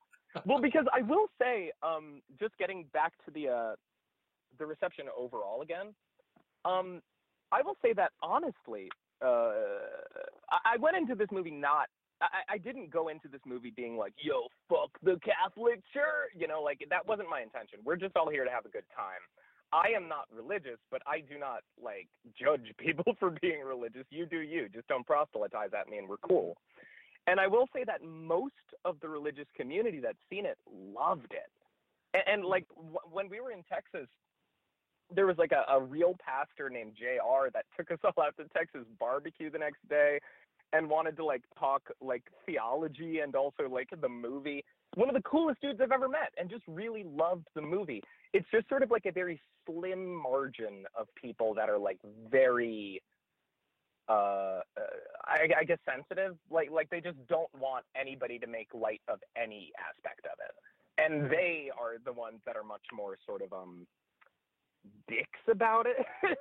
well, 0.46 0.60
because 0.60 0.84
I 0.92 1.02
will 1.02 1.26
say, 1.40 1.72
um, 1.82 2.22
just 2.38 2.56
getting 2.58 2.86
back 2.92 3.12
to 3.24 3.30
the 3.32 3.48
uh, 3.48 3.74
the 4.58 4.66
reception 4.66 5.06
overall 5.16 5.62
again, 5.62 5.94
um, 6.64 7.00
I 7.52 7.62
will 7.62 7.76
say 7.82 7.92
that 7.94 8.12
honestly, 8.22 8.88
uh, 9.24 9.52
I, 10.50 10.74
I 10.74 10.76
went 10.78 10.96
into 10.96 11.14
this 11.14 11.28
movie 11.32 11.50
not. 11.50 11.88
I, 12.22 12.54
I 12.54 12.58
didn't 12.58 12.90
go 12.90 13.08
into 13.08 13.28
this 13.28 13.40
movie 13.46 13.72
being 13.74 13.96
like, 13.96 14.12
"Yo, 14.18 14.48
fuck 14.68 14.90
the 15.02 15.18
Catholic 15.24 15.80
Church," 15.92 16.32
you 16.36 16.46
know, 16.46 16.62
like 16.62 16.84
that 16.90 17.06
wasn't 17.06 17.30
my 17.30 17.40
intention. 17.40 17.80
We're 17.84 17.96
just 17.96 18.16
all 18.16 18.30
here 18.30 18.44
to 18.44 18.50
have 18.50 18.66
a 18.66 18.68
good 18.68 18.84
time. 18.94 19.24
I 19.72 19.96
am 19.96 20.08
not 20.08 20.26
religious, 20.34 20.78
but 20.90 21.02
I 21.06 21.20
do 21.20 21.38
not 21.38 21.60
like 21.82 22.08
judge 22.38 22.72
people 22.78 23.14
for 23.18 23.30
being 23.40 23.62
religious. 23.62 24.04
You 24.10 24.26
do 24.26 24.38
you. 24.38 24.68
Just 24.68 24.88
don't 24.88 25.06
proselytize 25.06 25.70
at 25.78 25.88
me, 25.88 25.98
and 25.98 26.08
we're 26.08 26.18
cool. 26.18 26.56
And 27.26 27.38
I 27.38 27.46
will 27.46 27.66
say 27.74 27.84
that 27.84 28.02
most 28.02 28.54
of 28.84 28.96
the 29.00 29.08
religious 29.08 29.46
community 29.56 30.00
that's 30.00 30.18
seen 30.28 30.46
it 30.46 30.58
loved 30.68 31.32
it. 31.32 31.50
And, 32.14 32.22
and 32.26 32.44
like 32.44 32.66
w- 32.74 32.98
when 33.10 33.28
we 33.28 33.40
were 33.40 33.52
in 33.52 33.62
Texas, 33.70 34.08
there 35.14 35.26
was 35.26 35.36
like 35.38 35.52
a, 35.52 35.70
a 35.72 35.80
real 35.80 36.14
pastor 36.24 36.70
named 36.70 36.92
JR 36.96 37.50
that 37.52 37.66
took 37.76 37.90
us 37.90 37.98
all 38.04 38.24
out 38.24 38.36
to 38.38 38.44
Texas 38.56 38.84
barbecue 38.98 39.50
the 39.50 39.58
next 39.58 39.86
day 39.88 40.18
and 40.72 40.88
wanted 40.88 41.16
to 41.16 41.24
like 41.24 41.42
talk 41.58 41.82
like 42.00 42.22
theology 42.46 43.20
and 43.20 43.34
also 43.34 43.68
like 43.70 43.88
the 44.00 44.08
movie. 44.08 44.64
One 44.96 45.08
of 45.08 45.14
the 45.14 45.22
coolest 45.22 45.60
dudes 45.60 45.80
I've 45.80 45.92
ever 45.92 46.08
met 46.08 46.32
and 46.36 46.50
just 46.50 46.64
really 46.66 47.04
loved 47.04 47.46
the 47.54 47.62
movie. 47.62 48.02
It's 48.32 48.46
just 48.52 48.68
sort 48.68 48.82
of 48.82 48.90
like 48.90 49.06
a 49.06 49.12
very 49.12 49.40
slim 49.66 50.14
margin 50.14 50.84
of 50.98 51.06
people 51.20 51.54
that 51.54 51.68
are 51.68 51.78
like 51.78 51.98
very 52.28 53.00
uh, 54.08 54.60
I, 55.24 55.48
I 55.60 55.64
guess 55.64 55.78
sensitive. 55.88 56.36
Like 56.50 56.70
like 56.70 56.90
they 56.90 57.00
just 57.00 57.18
don't 57.28 57.50
want 57.58 57.84
anybody 57.94 58.38
to 58.40 58.46
make 58.48 58.68
light 58.74 59.00
of 59.06 59.20
any 59.36 59.70
aspect 59.78 60.26
of 60.26 60.38
it, 60.44 61.02
and 61.02 61.30
they 61.30 61.70
are 61.78 61.96
the 62.04 62.12
ones 62.12 62.40
that 62.44 62.56
are 62.56 62.64
much 62.64 62.84
more 62.92 63.16
sort 63.24 63.42
of 63.42 63.52
um 63.52 63.86
dicks 65.08 65.40
about 65.48 65.86
it. 65.86 65.96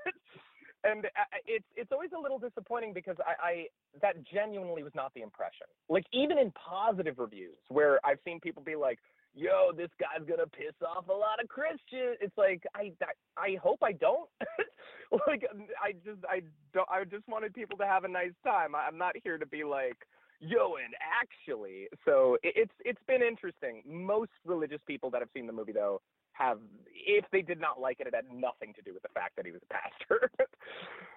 and 0.83 1.05
uh, 1.05 1.39
it's 1.45 1.65
it's 1.75 1.91
always 1.91 2.11
a 2.17 2.19
little 2.19 2.39
disappointing 2.39 2.93
because 2.93 3.17
I, 3.19 3.33
I 3.47 3.65
that 4.01 4.15
genuinely 4.23 4.83
was 4.83 4.93
not 4.95 5.13
the 5.13 5.21
impression. 5.21 5.67
Like 5.89 6.05
even 6.13 6.37
in 6.37 6.51
positive 6.51 7.19
reviews, 7.19 7.57
where 7.69 7.99
I've 8.05 8.19
seen 8.23 8.39
people 8.39 8.63
be 8.63 8.75
like, 8.75 8.99
"Yo, 9.33 9.71
this 9.75 9.89
guy's 9.99 10.25
gonna 10.27 10.47
piss 10.47 10.75
off 10.85 11.07
a 11.09 11.13
lot 11.13 11.41
of 11.41 11.49
Christians," 11.49 12.17
it's 12.21 12.37
like 12.37 12.63
I 12.75 12.91
I, 13.01 13.41
I 13.41 13.55
hope 13.61 13.79
I 13.83 13.91
don't. 13.91 14.29
like 15.27 15.43
I 15.83 15.93
just 16.05 16.23
I 16.29 16.41
don't 16.73 16.89
I 16.89 17.03
just 17.03 17.27
wanted 17.27 17.53
people 17.53 17.77
to 17.77 17.85
have 17.85 18.03
a 18.03 18.09
nice 18.09 18.35
time. 18.43 18.75
I, 18.75 18.87
I'm 18.87 18.97
not 18.97 19.15
here 19.23 19.37
to 19.37 19.45
be 19.45 19.63
like. 19.63 19.97
Yo, 20.39 20.75
and 20.75 20.93
actually, 21.21 21.87
so 22.05 22.37
it, 22.43 22.53
it's 22.55 22.73
it's 22.85 23.01
been 23.07 23.21
interesting. 23.21 23.83
Most 23.85 24.31
religious 24.45 24.79
people 24.87 25.09
that 25.11 25.21
have 25.21 25.29
seen 25.33 25.47
the 25.47 25.53
movie, 25.53 25.73
though, 25.73 26.01
have 26.31 26.59
if 26.93 27.25
they 27.31 27.41
did 27.41 27.59
not 27.59 27.79
like 27.79 27.99
it, 27.99 28.07
it 28.07 28.15
had 28.15 28.25
nothing 28.33 28.73
to 28.75 28.81
do 28.81 28.93
with 28.93 29.03
the 29.03 29.09
fact 29.09 29.35
that 29.35 29.45
he 29.45 29.51
was 29.51 29.61
a 29.69 29.73
pastor. 29.73 30.31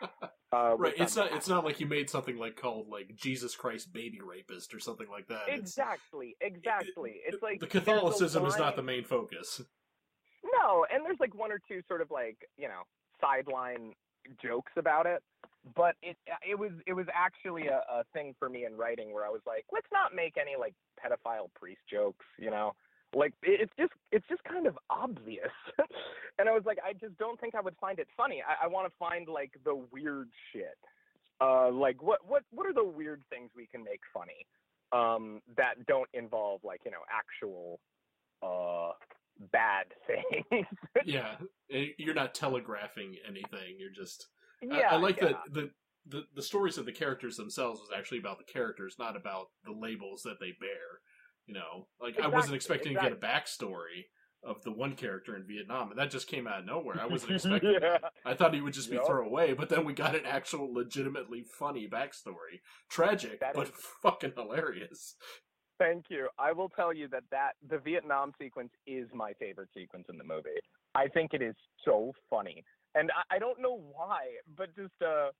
uh, 0.52 0.76
right. 0.76 0.94
It's 0.96 1.14
not. 1.14 1.32
It's 1.32 1.48
not 1.48 1.64
like 1.64 1.78
you 1.78 1.86
made 1.86 2.10
something 2.10 2.36
like 2.36 2.56
called 2.56 2.88
like 2.88 3.14
Jesus 3.14 3.54
Christ 3.54 3.92
Baby 3.92 4.18
Rapist 4.20 4.74
or 4.74 4.80
something 4.80 5.08
like 5.08 5.28
that. 5.28 5.42
It's- 5.48 5.60
exactly, 5.60 6.34
exactly. 6.40 7.20
It's 7.24 7.42
like 7.42 7.60
the 7.60 7.68
Catholicism 7.68 8.44
is 8.46 8.58
not 8.58 8.74
the 8.74 8.82
main 8.82 9.04
focus. 9.04 9.60
No, 10.44 10.84
and 10.92 11.04
there's 11.04 11.20
like 11.20 11.34
one 11.34 11.52
or 11.52 11.60
two 11.68 11.80
sort 11.86 12.00
of 12.00 12.10
like 12.10 12.38
you 12.56 12.66
know 12.66 12.82
sideline 13.20 13.92
jokes 14.42 14.72
about 14.76 15.06
it, 15.06 15.22
but 15.76 15.94
it 16.02 16.16
it 16.48 16.58
was 16.58 16.72
it 16.86 16.92
was 16.92 17.06
actually 17.14 17.68
a, 17.68 17.82
a 17.90 18.04
thing 18.12 18.34
for 18.38 18.48
me 18.48 18.64
in 18.64 18.76
writing 18.76 19.12
where 19.12 19.24
I 19.24 19.30
was 19.30 19.42
like, 19.46 19.64
let's 19.72 19.86
not 19.92 20.14
make 20.14 20.36
any 20.36 20.52
like 20.58 20.74
pedophile 20.98 21.48
priest 21.58 21.80
jokes, 21.90 22.24
you 22.38 22.50
know. 22.50 22.72
Like 23.14 23.34
it- 23.42 23.60
it's 23.60 23.72
just 23.78 23.92
it's 24.10 24.26
just 24.28 24.42
kind 24.44 24.66
of 24.66 24.78
obvious, 24.90 25.52
and 26.38 26.48
I 26.48 26.52
was 26.52 26.64
like, 26.64 26.78
I 26.84 26.94
just 26.94 27.16
don't 27.18 27.38
think 27.40 27.54
I 27.54 27.60
would 27.60 27.76
find 27.80 27.98
it 27.98 28.08
funny. 28.16 28.42
I, 28.42 28.64
I 28.64 28.68
want 28.68 28.90
to 28.90 28.94
find 28.98 29.28
like 29.28 29.52
the 29.64 29.74
weird 29.92 30.28
shit. 30.52 30.78
Uh, 31.40 31.70
like 31.70 32.02
what 32.02 32.20
what 32.26 32.42
what 32.50 32.66
are 32.66 32.72
the 32.72 32.84
weird 32.84 33.22
things 33.28 33.50
we 33.56 33.66
can 33.66 33.82
make 33.84 34.00
funny, 34.14 34.46
um, 34.92 35.40
that 35.56 35.74
don't 35.86 36.08
involve 36.14 36.60
like 36.64 36.80
you 36.84 36.90
know 36.90 37.02
actual, 37.10 37.80
uh, 38.42 38.92
bad 39.52 39.86
things. 40.06 40.66
yeah, 41.04 41.34
eh, 41.70 41.86
you're 41.98 42.14
not 42.14 42.34
telegraphing 42.34 43.16
anything. 43.28 43.76
You're 43.78 43.90
just. 43.90 44.28
I- 44.62 44.78
yeah, 44.78 44.88
I, 44.92 44.96
like 44.96 45.16
yeah. 45.20 45.28
that 45.28 45.36
the, 45.50 45.70
the 46.06 46.22
the 46.34 46.42
stories 46.42 46.78
of 46.78 46.86
the 46.86 46.92
characters 46.92 47.36
themselves 47.36 47.80
was 47.80 47.90
actually 47.96 48.18
about 48.18 48.38
the 48.38 48.52
characters, 48.52 48.96
not 48.98 49.16
about 49.16 49.46
the 49.64 49.72
labels 49.72 50.22
that 50.22 50.38
they 50.40 50.52
bear. 50.60 51.00
You 51.46 51.54
know, 51.54 51.88
like 52.00 52.20
I 52.20 52.28
wasn't 52.28 52.54
Exactly, 52.54 52.56
expecting 52.56 52.94
to 52.94 53.00
get 53.00 53.12
a 53.12 53.16
backstory 53.16 54.04
of 54.44 54.62
the 54.62 54.72
one 54.72 54.94
character 54.94 55.36
in 55.36 55.44
Vietnam, 55.46 55.90
and 55.90 55.98
that 55.98 56.10
just 56.10 56.26
came 56.28 56.46
out 56.48 56.60
of 56.60 56.66
nowhere. 56.66 57.00
I 57.00 57.06
wasn't 57.06 57.32
expecting. 57.36 57.76
yeah. 57.80 57.98
I 58.24 58.34
thought 58.34 58.54
he 58.54 58.60
would 58.60 58.72
just 58.72 58.90
be 58.90 58.96
Yup. 58.96 59.06
throwaway, 59.06 59.52
but 59.54 59.68
then 59.68 59.84
we 59.84 59.92
got 59.92 60.14
an 60.16 60.26
actual, 60.26 60.72
legitimately 60.72 61.44
funny 61.58 61.88
backstory. 61.88 62.60
Tragic, 62.90 63.38
That 63.40 63.54
but 63.54 63.68
is- 63.68 63.74
fucking 64.02 64.32
hilarious. 64.36 65.14
Thank 65.82 66.04
you. 66.10 66.28
I 66.38 66.52
will 66.52 66.68
tell 66.68 66.92
you 66.92 67.08
that 67.08 67.24
that 67.30 67.52
the 67.68 67.78
Vietnam 67.78 68.32
sequence 68.40 68.70
is 68.86 69.08
my 69.12 69.32
favorite 69.34 69.68
sequence 69.76 70.04
in 70.08 70.16
the 70.16 70.24
movie. 70.24 70.60
I 70.94 71.08
think 71.08 71.34
it 71.34 71.42
is 71.42 71.56
so 71.84 72.12
funny, 72.30 72.62
and 72.94 73.10
I, 73.10 73.36
I 73.36 73.38
don't 73.40 73.60
know 73.60 73.80
why, 73.92 74.20
but 74.56 74.68
just 74.76 74.92
uh, 75.04 75.30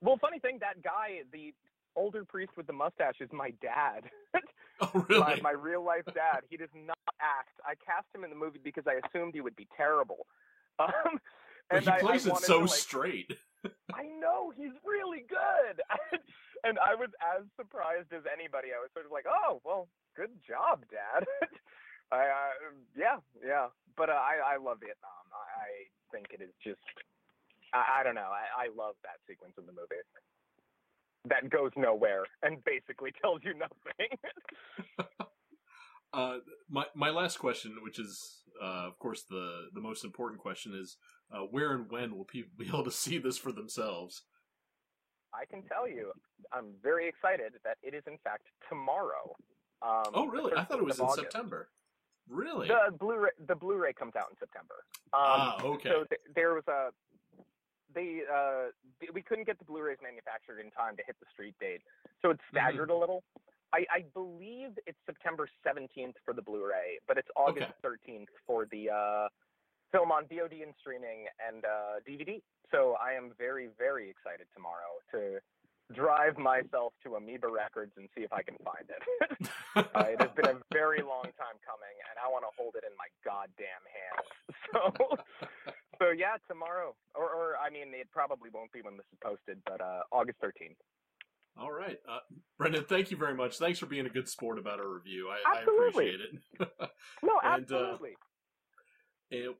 well, 0.00 0.16
funny 0.20 0.38
thing, 0.38 0.58
that 0.60 0.82
guy, 0.82 1.20
the 1.32 1.52
older 1.94 2.24
priest 2.24 2.52
with 2.56 2.66
the 2.66 2.72
mustache, 2.72 3.16
is 3.20 3.28
my 3.32 3.50
dad. 3.62 4.04
Oh, 4.80 4.90
my, 5.10 5.16
really? 5.28 5.40
my 5.42 5.50
real 5.52 5.84
life 5.84 6.06
dad. 6.06 6.40
He 6.50 6.56
does 6.56 6.70
not 6.74 6.96
act. 7.20 7.54
I 7.64 7.74
cast 7.86 8.06
him 8.12 8.24
in 8.24 8.30
the 8.30 8.36
movie 8.36 8.58
because 8.64 8.84
I 8.88 8.94
assumed 9.06 9.32
he 9.34 9.40
would 9.40 9.54
be 9.54 9.68
terrible. 9.76 10.26
Um, 10.80 11.20
But 11.70 11.76
and 11.76 11.84
he 11.84 11.90
I- 11.90 11.96
I 11.96 12.00
plays 12.00 12.26
it 12.26 12.36
so 12.38 12.54
to, 12.60 12.64
like, 12.64 12.70
straight. 12.70 13.36
I 13.94 14.02
know 14.20 14.50
he's 14.56 14.72
really 14.84 15.24
good, 15.28 15.80
and 16.64 16.78
I 16.78 16.94
was 16.94 17.10
as 17.20 17.44
surprised 17.58 18.12
as 18.12 18.22
anybody. 18.26 18.70
I 18.70 18.80
was 18.80 18.90
sort 18.94 19.06
of 19.06 19.12
like, 19.12 19.26
"Oh, 19.26 19.60
well, 19.64 19.88
good 20.16 20.30
job, 20.46 20.84
Dad." 20.90 21.26
I, 22.12 22.28
uh, 22.28 22.76
yeah, 22.96 23.16
yeah, 23.40 23.68
but 23.96 24.10
uh, 24.10 24.20
I, 24.20 24.54
I 24.54 24.56
love 24.60 24.78
Vietnam. 24.80 25.24
I, 25.32 25.64
I 25.64 25.68
think 26.12 26.28
it 26.30 26.44
is 26.44 26.52
just, 26.62 26.84
I, 27.72 28.00
I 28.00 28.02
don't 28.04 28.14
know. 28.14 28.28
I, 28.28 28.68
I 28.68 28.68
love 28.76 28.96
that 29.02 29.16
sequence 29.26 29.54
in 29.56 29.64
the 29.64 29.72
movie. 29.72 30.04
That 31.24 31.48
goes 31.48 31.70
nowhere 31.74 32.24
and 32.42 32.62
basically 32.64 33.12
tells 33.22 33.40
you 33.44 33.54
nothing. 33.54 34.12
Uh, 36.14 36.36
my 36.68 36.84
my 36.94 37.08
last 37.08 37.38
question, 37.38 37.74
which 37.80 37.98
is 37.98 38.42
uh, 38.62 38.86
of 38.86 38.98
course 38.98 39.22
the 39.30 39.68
the 39.72 39.80
most 39.80 40.04
important 40.04 40.42
question, 40.42 40.74
is 40.74 40.98
uh, 41.34 41.40
where 41.50 41.72
and 41.72 41.90
when 41.90 42.14
will 42.14 42.26
people 42.26 42.52
be 42.58 42.66
able 42.68 42.84
to 42.84 42.90
see 42.90 43.16
this 43.16 43.38
for 43.38 43.50
themselves? 43.50 44.22
I 45.34 45.44
can 45.44 45.62
tell 45.62 45.88
you, 45.88 46.12
I'm 46.52 46.66
very 46.82 47.08
excited 47.08 47.52
that 47.64 47.78
it 47.82 47.94
is 47.94 48.02
in 48.06 48.18
fact 48.22 48.46
tomorrow. 48.68 49.34
Um, 49.82 50.12
Oh, 50.14 50.26
really? 50.26 50.52
I 50.54 50.64
thought 50.64 50.78
it 50.78 50.84
was 50.84 50.98
in 50.98 51.04
August. 51.06 51.20
September. 51.32 51.68
Really? 52.28 52.68
The 52.68 52.92
Blu-ray, 52.98 53.30
the 53.48 53.54
Blu-ray 53.56 53.94
comes 53.94 54.14
out 54.16 54.26
in 54.30 54.36
September. 54.38 54.84
Um, 55.12 55.20
ah, 55.20 55.62
okay. 55.64 55.88
So 55.90 56.04
th- 56.04 56.20
there 56.34 56.54
was 56.54 56.64
a 56.68 56.90
they 57.94 58.20
uh 58.32 58.70
th- 59.00 59.12
we 59.12 59.20
couldn't 59.22 59.44
get 59.46 59.58
the 59.58 59.64
Blu-rays 59.64 59.98
manufactured 60.02 60.60
in 60.64 60.70
time 60.70 60.96
to 60.96 61.02
hit 61.06 61.16
the 61.20 61.26
street 61.32 61.54
date, 61.60 61.82
so 62.22 62.30
it's 62.30 62.40
Mm-hmm. 62.54 62.56
staggered 62.56 62.90
a 62.90 62.94
little. 62.96 63.22
I, 63.74 63.86
I 63.90 64.04
believe 64.14 64.70
it's 64.86 64.98
September 65.06 65.48
17th 65.66 66.14
for 66.26 66.34
the 66.34 66.42
Blu-ray, 66.42 66.98
but 67.08 67.16
it's 67.16 67.28
August 67.36 67.72
13th 67.82 68.26
for 68.46 68.66
the 68.70 68.90
uh, 68.90 69.28
film 69.92 70.10
on 70.10 70.24
VOD 70.24 70.62
and 70.64 70.74
streaming 70.80 71.28
and 71.36 71.64
uh, 71.64 72.00
DVD. 72.08 72.40
So 72.72 72.96
I 72.96 73.12
am 73.12 73.32
very 73.38 73.68
very 73.78 74.08
excited 74.08 74.46
tomorrow 74.56 74.98
to 75.12 75.38
drive 75.94 76.38
myself 76.38 76.92
to 77.04 77.16
Amoeba 77.16 77.48
Records 77.48 77.92
and 77.96 78.08
see 78.16 78.22
if 78.22 78.32
I 78.32 78.42
can 78.42 78.56
find 78.64 78.88
it. 78.88 79.48
Uh, 79.74 80.04
it 80.04 80.20
has 80.20 80.28
been 80.36 80.44
a 80.44 80.60
very 80.70 81.00
long 81.00 81.24
time 81.40 81.56
coming, 81.64 81.96
and 82.04 82.20
I 82.20 82.28
want 82.28 82.44
to 82.44 82.52
hold 82.60 82.76
it 82.76 82.84
in 82.84 82.92
my 83.00 83.08
goddamn 83.24 83.84
hands. 83.88 84.28
So, 84.72 85.16
so 85.98 86.10
yeah, 86.10 86.36
tomorrow, 86.48 86.94
or, 87.14 87.24
or 87.24 87.56
I 87.56 87.70
mean, 87.70 87.94
it 87.94 88.08
probably 88.12 88.50
won't 88.52 88.70
be 88.70 88.82
when 88.82 88.96
this 88.98 89.06
is 89.12 89.18
posted, 89.24 89.62
but 89.64 89.80
uh, 89.80 90.00
August 90.12 90.38
thirteenth. 90.40 90.76
All 91.58 91.72
right, 91.72 91.98
uh, 92.08 92.20
Brendan. 92.58 92.84
Thank 92.84 93.10
you 93.10 93.16
very 93.16 93.34
much. 93.34 93.56
Thanks 93.58 93.78
for 93.78 93.86
being 93.86 94.04
a 94.06 94.10
good 94.10 94.28
sport 94.28 94.58
about 94.58 94.78
our 94.78 94.88
review. 94.88 95.28
I, 95.28 95.58
I 95.58 95.62
appreciate 95.62 96.20
it. 96.20 96.68
No, 97.22 97.36
uh, 97.42 97.56
absolutely. 97.56 98.10
And 98.10 98.31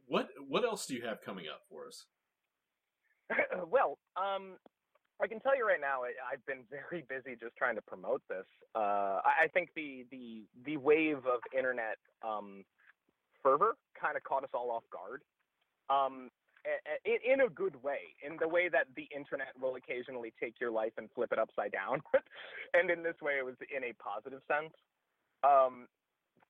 what 0.06 0.28
what 0.48 0.64
else 0.64 0.86
do 0.86 0.94
you 0.94 1.02
have 1.02 1.20
coming 1.22 1.46
up 1.52 1.62
for 1.68 1.86
us? 1.86 2.06
well, 3.70 3.98
um, 4.16 4.56
I 5.22 5.26
can 5.26 5.40
tell 5.40 5.56
you 5.56 5.66
right 5.66 5.80
now, 5.80 6.02
I, 6.02 6.12
I've 6.32 6.44
been 6.46 6.64
very 6.68 7.04
busy 7.08 7.36
just 7.40 7.56
trying 7.56 7.76
to 7.76 7.82
promote 7.82 8.22
this. 8.28 8.46
Uh, 8.74 9.20
I, 9.24 9.44
I 9.44 9.48
think 9.52 9.70
the 9.74 10.04
the 10.10 10.44
the 10.64 10.76
wave 10.76 11.18
of 11.18 11.40
internet 11.56 11.98
um, 12.26 12.64
fervor 13.42 13.76
kind 13.98 14.16
of 14.16 14.22
caught 14.24 14.44
us 14.44 14.50
all 14.54 14.70
off 14.70 14.84
guard. 14.90 15.22
Um, 15.90 16.30
in, 17.04 17.32
in 17.32 17.40
a 17.40 17.48
good 17.48 17.74
way, 17.82 18.14
in 18.24 18.36
the 18.38 18.46
way 18.46 18.68
that 18.68 18.86
the 18.94 19.08
internet 19.14 19.50
will 19.60 19.74
occasionally 19.74 20.32
take 20.38 20.60
your 20.60 20.70
life 20.70 20.92
and 20.96 21.08
flip 21.14 21.32
it 21.32 21.38
upside 21.38 21.72
down, 21.72 22.00
and 22.74 22.90
in 22.90 23.02
this 23.02 23.18
way, 23.20 23.34
it 23.38 23.44
was 23.44 23.56
in 23.74 23.82
a 23.82 23.92
positive 23.94 24.40
sense. 24.46 24.72
Um, 25.42 25.88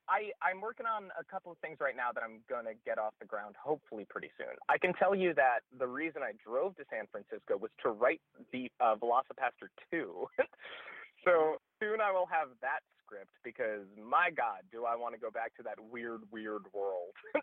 I, 0.08 0.34
I'm 0.42 0.60
working 0.60 0.86
on 0.86 1.10
a 1.18 1.24
couple 1.24 1.52
of 1.52 1.58
things 1.58 1.78
right 1.80 1.96
now 1.96 2.10
that 2.14 2.22
I'm 2.22 2.42
going 2.50 2.66
to 2.66 2.74
get 2.84 2.98
off 2.98 3.14
the 3.20 3.26
ground 3.26 3.54
hopefully 3.54 4.06
pretty 4.08 4.30
soon. 4.36 4.54
I 4.68 4.78
can 4.78 4.92
tell 4.94 5.14
you 5.14 5.34
that 5.34 5.62
the 5.78 5.86
reason 5.86 6.22
I 6.22 6.32
drove 6.42 6.76
to 6.76 6.84
San 6.90 7.06
Francisco 7.10 7.56
was 7.56 7.70
to 7.82 7.90
write 7.90 8.20
the 8.52 8.70
uh, 8.80 8.96
VelociPastor 8.98 9.70
2. 9.90 10.26
so 11.24 11.56
soon 11.78 12.00
I 12.02 12.10
will 12.10 12.26
have 12.26 12.50
that 12.60 12.82
script 13.04 13.32
because 13.44 13.86
my 13.94 14.30
God, 14.34 14.66
do 14.72 14.84
I 14.84 14.96
want 14.96 15.14
to 15.14 15.20
go 15.20 15.30
back 15.30 15.54
to 15.56 15.62
that 15.62 15.78
weird, 15.78 16.22
weird 16.30 16.66
world. 16.74 17.14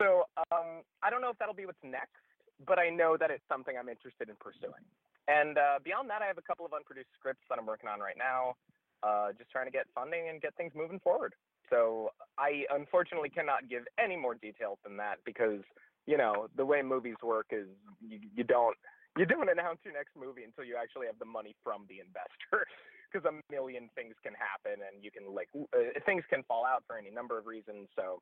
so 0.00 0.26
um, 0.50 0.82
I 1.02 1.10
don't 1.10 1.20
know 1.20 1.30
if 1.30 1.38
that'll 1.38 1.54
be 1.54 1.66
what's 1.66 1.82
next, 1.84 2.18
but 2.66 2.78
I 2.78 2.90
know 2.90 3.16
that 3.16 3.30
it's 3.30 3.44
something 3.48 3.76
I'm 3.78 3.88
interested 3.88 4.28
in 4.28 4.36
pursuing. 4.42 4.82
And 5.28 5.58
uh, 5.58 5.78
beyond 5.82 6.10
that, 6.10 6.22
I 6.22 6.26
have 6.26 6.38
a 6.38 6.46
couple 6.46 6.66
of 6.66 6.72
unproduced 6.72 7.10
scripts 7.18 7.42
that 7.50 7.58
I'm 7.58 7.66
working 7.66 7.90
on 7.90 8.00
right 8.00 8.18
now. 8.18 8.54
Uh, 9.02 9.30
just 9.36 9.50
trying 9.50 9.66
to 9.66 9.74
get 9.74 9.86
funding 9.94 10.30
and 10.30 10.40
get 10.40 10.54
things 10.56 10.72
moving 10.74 10.98
forward. 11.00 11.34
So 11.70 12.10
I 12.38 12.64
unfortunately 12.70 13.30
cannot 13.30 13.68
give 13.68 13.84
any 13.98 14.16
more 14.16 14.34
details 14.34 14.78
than 14.84 14.96
that 14.98 15.18
because 15.24 15.62
you 16.06 16.16
know 16.16 16.48
the 16.56 16.64
way 16.64 16.82
movies 16.82 17.16
work 17.22 17.46
is 17.50 17.66
you, 18.00 18.18
you 18.34 18.44
don't 18.44 18.76
you 19.16 19.24
don't 19.24 19.48
announce 19.48 19.78
your 19.84 19.94
next 19.94 20.14
movie 20.14 20.44
until 20.44 20.64
you 20.64 20.76
actually 20.80 21.06
have 21.06 21.18
the 21.18 21.24
money 21.24 21.54
from 21.64 21.86
the 21.88 21.98
investor 22.00 22.66
because 23.10 23.26
a 23.26 23.34
million 23.52 23.88
things 23.94 24.14
can 24.22 24.32
happen 24.34 24.82
and 24.84 25.02
you 25.02 25.10
can 25.10 25.34
like 25.34 25.48
uh, 25.56 25.98
things 26.04 26.22
can 26.30 26.42
fall 26.44 26.64
out 26.64 26.84
for 26.86 26.96
any 26.98 27.10
number 27.10 27.38
of 27.38 27.46
reasons 27.46 27.88
so 27.96 28.20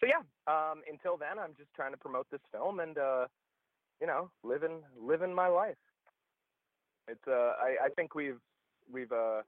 so 0.00 0.06
yeah 0.08 0.24
um 0.48 0.82
until 0.90 1.16
then 1.16 1.38
i'm 1.38 1.54
just 1.58 1.68
trying 1.76 1.92
to 1.92 1.98
promote 1.98 2.26
this 2.30 2.40
film 2.50 2.80
and 2.80 2.98
uh 2.98 3.26
you 4.00 4.06
know 4.06 4.30
living 4.42 4.80
living 5.00 5.34
my 5.34 5.46
life. 5.46 5.76
It's 7.08 7.20
uh 7.28 7.52
i 7.60 7.86
i 7.86 7.88
think 7.96 8.14
we've 8.14 8.40
we've 8.90 9.12
uh 9.12 9.42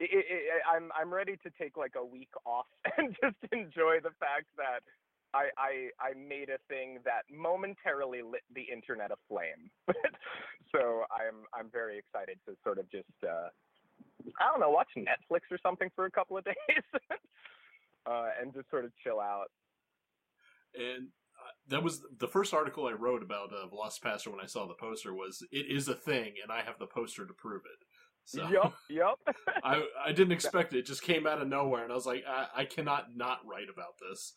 it, 0.00 0.10
it, 0.12 0.62
I'm 0.70 0.90
I'm 0.98 1.12
ready 1.12 1.36
to 1.42 1.50
take 1.60 1.76
like 1.76 1.94
a 1.96 2.04
week 2.04 2.30
off 2.46 2.66
and 2.96 3.16
just 3.22 3.36
enjoy 3.52 3.98
the 4.02 4.14
fact 4.20 4.46
that 4.56 4.80
I 5.34 5.48
I 5.58 5.72
I 6.00 6.14
made 6.14 6.48
a 6.50 6.58
thing 6.68 6.98
that 7.04 7.22
momentarily 7.30 8.22
lit 8.22 8.42
the 8.54 8.62
internet 8.72 9.10
aflame. 9.10 9.70
so 10.74 11.04
I'm 11.10 11.44
I'm 11.52 11.70
very 11.70 11.98
excited 11.98 12.38
to 12.46 12.56
sort 12.64 12.78
of 12.78 12.90
just 12.90 13.06
uh, 13.24 13.48
I 14.40 14.46
don't 14.50 14.60
know 14.60 14.70
watch 14.70 14.88
Netflix 14.96 15.50
or 15.50 15.58
something 15.62 15.90
for 15.94 16.06
a 16.06 16.10
couple 16.10 16.38
of 16.38 16.44
days 16.44 16.84
uh, 18.06 18.28
and 18.40 18.52
just 18.54 18.70
sort 18.70 18.84
of 18.84 18.92
chill 19.02 19.20
out. 19.20 19.50
And 20.74 21.08
uh, 21.38 21.52
that 21.68 21.82
was 21.82 22.02
the 22.18 22.28
first 22.28 22.54
article 22.54 22.86
I 22.86 22.92
wrote 22.92 23.22
about 23.22 23.52
uh, 23.52 23.66
VelociPastor 23.66 24.28
when 24.28 24.40
I 24.40 24.46
saw 24.46 24.66
the 24.66 24.74
poster 24.74 25.14
was 25.14 25.42
it 25.50 25.66
is 25.70 25.88
a 25.88 25.94
thing 25.94 26.34
and 26.42 26.52
I 26.52 26.62
have 26.62 26.78
the 26.78 26.86
poster 26.86 27.26
to 27.26 27.32
prove 27.32 27.62
it. 27.64 27.86
So 28.28 28.46
yep, 28.50 28.74
yep. 28.90 29.36
I 29.64 29.82
I 30.04 30.12
didn't 30.12 30.32
expect 30.32 30.74
it. 30.74 30.80
It 30.80 30.86
just 30.86 31.00
came 31.00 31.26
out 31.26 31.40
of 31.40 31.48
nowhere, 31.48 31.82
and 31.82 31.90
I 31.90 31.94
was 31.94 32.04
like, 32.04 32.24
I, 32.28 32.46
I 32.54 32.64
cannot 32.66 33.16
not 33.16 33.38
write 33.46 33.70
about 33.72 33.94
this. 33.98 34.34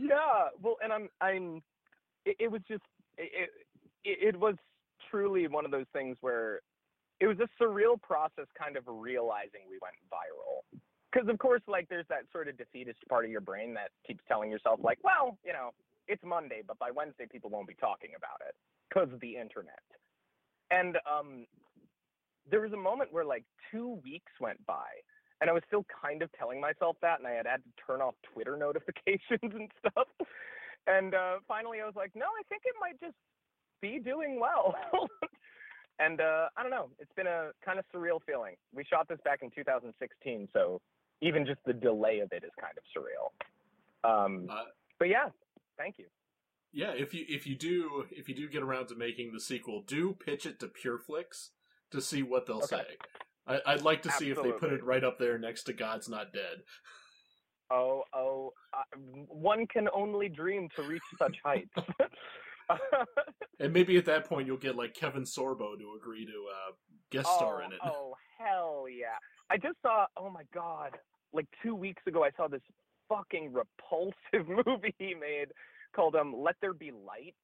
Yeah, 0.00 0.48
well, 0.62 0.76
and 0.82 0.90
I'm 0.90 1.08
I'm. 1.20 1.62
It, 2.24 2.36
it 2.40 2.50
was 2.50 2.62
just 2.66 2.80
it, 3.18 3.50
it 4.02 4.18
it 4.28 4.40
was 4.40 4.54
truly 5.10 5.46
one 5.46 5.66
of 5.66 5.70
those 5.70 5.84
things 5.92 6.16
where 6.22 6.60
it 7.20 7.26
was 7.26 7.36
a 7.38 7.62
surreal 7.62 8.00
process, 8.00 8.46
kind 8.58 8.78
of 8.78 8.84
realizing 8.86 9.60
we 9.68 9.76
went 9.82 9.94
viral. 10.08 10.64
Because 11.12 11.28
of 11.28 11.38
course, 11.38 11.60
like 11.68 11.86
there's 11.90 12.08
that 12.08 12.22
sort 12.32 12.48
of 12.48 12.56
defeatist 12.56 13.00
part 13.10 13.26
of 13.26 13.30
your 13.30 13.42
brain 13.42 13.74
that 13.74 13.90
keeps 14.06 14.24
telling 14.26 14.50
yourself, 14.50 14.80
like, 14.82 14.98
well, 15.04 15.36
you 15.44 15.52
know, 15.52 15.72
it's 16.08 16.22
Monday, 16.24 16.62
but 16.66 16.78
by 16.78 16.90
Wednesday 16.90 17.26
people 17.30 17.50
won't 17.50 17.68
be 17.68 17.74
talking 17.74 18.10
about 18.16 18.40
it 18.48 18.54
because 18.88 19.12
of 19.12 19.20
the 19.20 19.36
internet. 19.36 19.84
And 20.70 20.96
um, 21.04 21.44
there 22.50 22.60
was 22.60 22.72
a 22.72 22.76
moment 22.76 23.12
where 23.12 23.24
like 23.24 23.44
two 23.70 24.00
weeks 24.04 24.32
went 24.40 24.64
by 24.66 24.88
and 25.40 25.50
I 25.50 25.52
was 25.52 25.62
still 25.66 25.84
kind 26.02 26.22
of 26.22 26.30
telling 26.38 26.60
myself 26.60 26.96
that, 27.02 27.18
and 27.18 27.28
I 27.28 27.32
had 27.32 27.46
had 27.46 27.62
to 27.64 27.70
turn 27.86 28.00
off 28.00 28.14
Twitter 28.32 28.56
notifications 28.58 29.52
and 29.52 29.70
stuff. 29.78 30.08
And 30.86 31.14
uh, 31.14 31.36
finally, 31.48 31.80
I 31.82 31.86
was 31.86 31.94
like, 31.96 32.12
no, 32.14 32.26
I 32.26 32.42
think 32.48 32.62
it 32.64 32.74
might 32.80 32.98
just 33.00 33.16
be 33.80 33.98
doing 33.98 34.40
well. 34.40 34.74
and 35.98 36.20
uh, 36.20 36.48
I 36.56 36.62
don't 36.62 36.70
know, 36.70 36.88
it's 36.98 37.12
been 37.14 37.26
a 37.26 37.50
kind 37.64 37.78
of 37.78 37.84
surreal 37.94 38.20
feeling. 38.26 38.54
We 38.74 38.84
shot 38.84 39.08
this 39.08 39.18
back 39.24 39.40
in 39.42 39.50
2016, 39.50 40.48
so 40.52 40.80
even 41.20 41.46
just 41.46 41.60
the 41.66 41.72
delay 41.72 42.20
of 42.20 42.32
it 42.32 42.44
is 42.44 42.50
kind 42.60 42.74
of 42.76 42.84
surreal. 42.96 43.28
Um, 44.08 44.48
uh, 44.50 44.64
but 44.98 45.08
yeah, 45.08 45.28
thank 45.78 45.98
you. 45.98 46.06
Yeah, 46.72 46.90
if 46.90 47.14
you 47.14 47.24
if 47.28 47.46
you 47.46 47.54
do 47.54 48.06
if 48.10 48.28
you 48.28 48.34
do 48.34 48.48
get 48.48 48.62
around 48.62 48.88
to 48.88 48.96
making 48.96 49.32
the 49.32 49.40
sequel, 49.40 49.82
do 49.86 50.12
pitch 50.12 50.44
it 50.44 50.58
to 50.58 50.66
PureFlix 50.66 51.50
to 51.90 52.00
see 52.00 52.22
what 52.22 52.46
they'll 52.46 52.56
okay. 52.58 52.76
say. 52.76 52.84
I, 53.46 53.74
would 53.74 53.84
like 53.84 54.02
to 54.02 54.08
Absolutely. 54.08 54.42
see 54.42 54.48
if 54.48 54.54
they 54.54 54.58
put 54.58 54.72
it 54.72 54.82
right 54.82 55.04
up 55.04 55.18
there 55.18 55.38
next 55.38 55.64
to 55.64 55.72
God's 55.72 56.08
Not 56.08 56.32
Dead. 56.32 56.62
Oh, 57.70 58.04
oh, 58.14 58.52
uh, 58.72 58.98
one 59.28 59.66
can 59.66 59.88
only 59.94 60.28
dream 60.28 60.68
to 60.76 60.82
reach 60.82 61.02
such 61.18 61.36
heights. 61.44 61.70
and 63.60 63.72
maybe 63.72 63.96
at 63.96 64.04
that 64.06 64.28
point 64.28 64.46
you'll 64.46 64.56
get 64.56 64.76
like 64.76 64.94
Kevin 64.94 65.24
Sorbo 65.24 65.78
to 65.78 65.98
agree 66.00 66.24
to 66.26 66.32
uh, 66.32 66.72
guest 67.10 67.26
oh, 67.30 67.36
star 67.36 67.62
in 67.62 67.72
it. 67.72 67.78
Oh 67.84 68.14
hell 68.38 68.86
yeah! 68.88 69.16
I 69.50 69.56
just 69.56 69.76
saw. 69.82 70.06
Oh 70.16 70.30
my 70.30 70.42
god! 70.54 70.92
Like 71.32 71.46
two 71.62 71.74
weeks 71.74 72.02
ago, 72.06 72.24
I 72.24 72.30
saw 72.36 72.48
this 72.48 72.62
fucking 73.08 73.52
repulsive 73.52 74.48
movie 74.66 74.94
he 74.98 75.14
made 75.14 75.48
called 75.94 76.16
um 76.16 76.34
Let 76.36 76.56
There 76.60 76.74
Be 76.74 76.90
Light. 76.90 77.34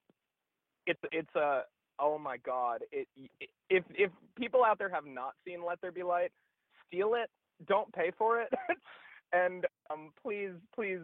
It's 0.86 1.00
it's 1.12 1.34
a 1.34 1.62
oh 2.00 2.18
my 2.18 2.36
god, 2.38 2.80
it, 2.92 3.06
it, 3.16 3.50
if 3.68 3.84
if 3.94 4.10
people 4.36 4.64
out 4.64 4.78
there 4.78 4.90
have 4.90 5.06
not 5.06 5.34
seen 5.46 5.64
Let 5.66 5.80
There 5.80 5.92
Be 5.92 6.02
Light, 6.02 6.32
steal 6.86 7.14
it. 7.14 7.30
Don't 7.66 7.92
pay 7.92 8.10
for 8.16 8.40
it, 8.40 8.48
and 9.32 9.66
um, 9.90 10.12
please 10.22 10.52
please 10.74 11.00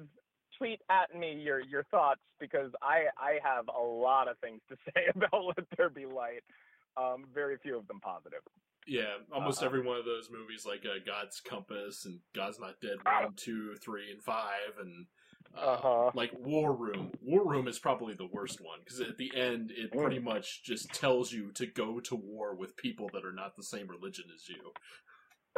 tweet 0.58 0.80
at 0.90 1.18
me 1.18 1.34
your 1.34 1.60
your 1.60 1.84
thoughts 1.84 2.20
because 2.40 2.70
I 2.82 3.04
I 3.18 3.38
have 3.42 3.66
a 3.68 3.82
lot 3.82 4.28
of 4.28 4.38
things 4.38 4.60
to 4.68 4.76
say 4.86 5.02
about 5.14 5.44
Let 5.44 5.66
There 5.76 5.90
Be 5.90 6.06
Light. 6.06 6.42
Um, 6.96 7.26
very 7.34 7.58
few 7.58 7.76
of 7.76 7.86
them 7.88 8.00
positive. 8.00 8.40
Yeah, 8.86 9.16
almost 9.34 9.62
uh, 9.62 9.66
every 9.66 9.82
one 9.82 9.98
of 9.98 10.04
those 10.04 10.30
movies, 10.30 10.64
like 10.64 10.84
uh, 10.86 11.00
God's 11.04 11.40
Compass 11.40 12.06
and 12.06 12.20
God's 12.34 12.58
Not 12.58 12.80
Dead 12.80 12.96
one, 13.02 13.34
two, 13.34 13.74
three, 13.82 14.10
and 14.12 14.22
five, 14.22 14.78
and 14.80 15.06
uh-huh. 15.56 16.10
Like 16.14 16.32
War 16.38 16.74
Room. 16.74 17.12
War 17.22 17.46
Room 17.46 17.68
is 17.68 17.78
probably 17.78 18.14
the 18.14 18.28
worst 18.32 18.60
one 18.60 18.80
because 18.84 19.00
at 19.00 19.16
the 19.16 19.30
end 19.36 19.72
it 19.76 19.92
mm. 19.92 20.00
pretty 20.00 20.18
much 20.18 20.62
just 20.64 20.92
tells 20.92 21.32
you 21.32 21.50
to 21.52 21.66
go 21.66 22.00
to 22.00 22.14
war 22.14 22.54
with 22.54 22.76
people 22.76 23.10
that 23.12 23.24
are 23.24 23.32
not 23.32 23.56
the 23.56 23.62
same 23.62 23.88
religion 23.88 24.24
as 24.34 24.48
you. 24.48 24.72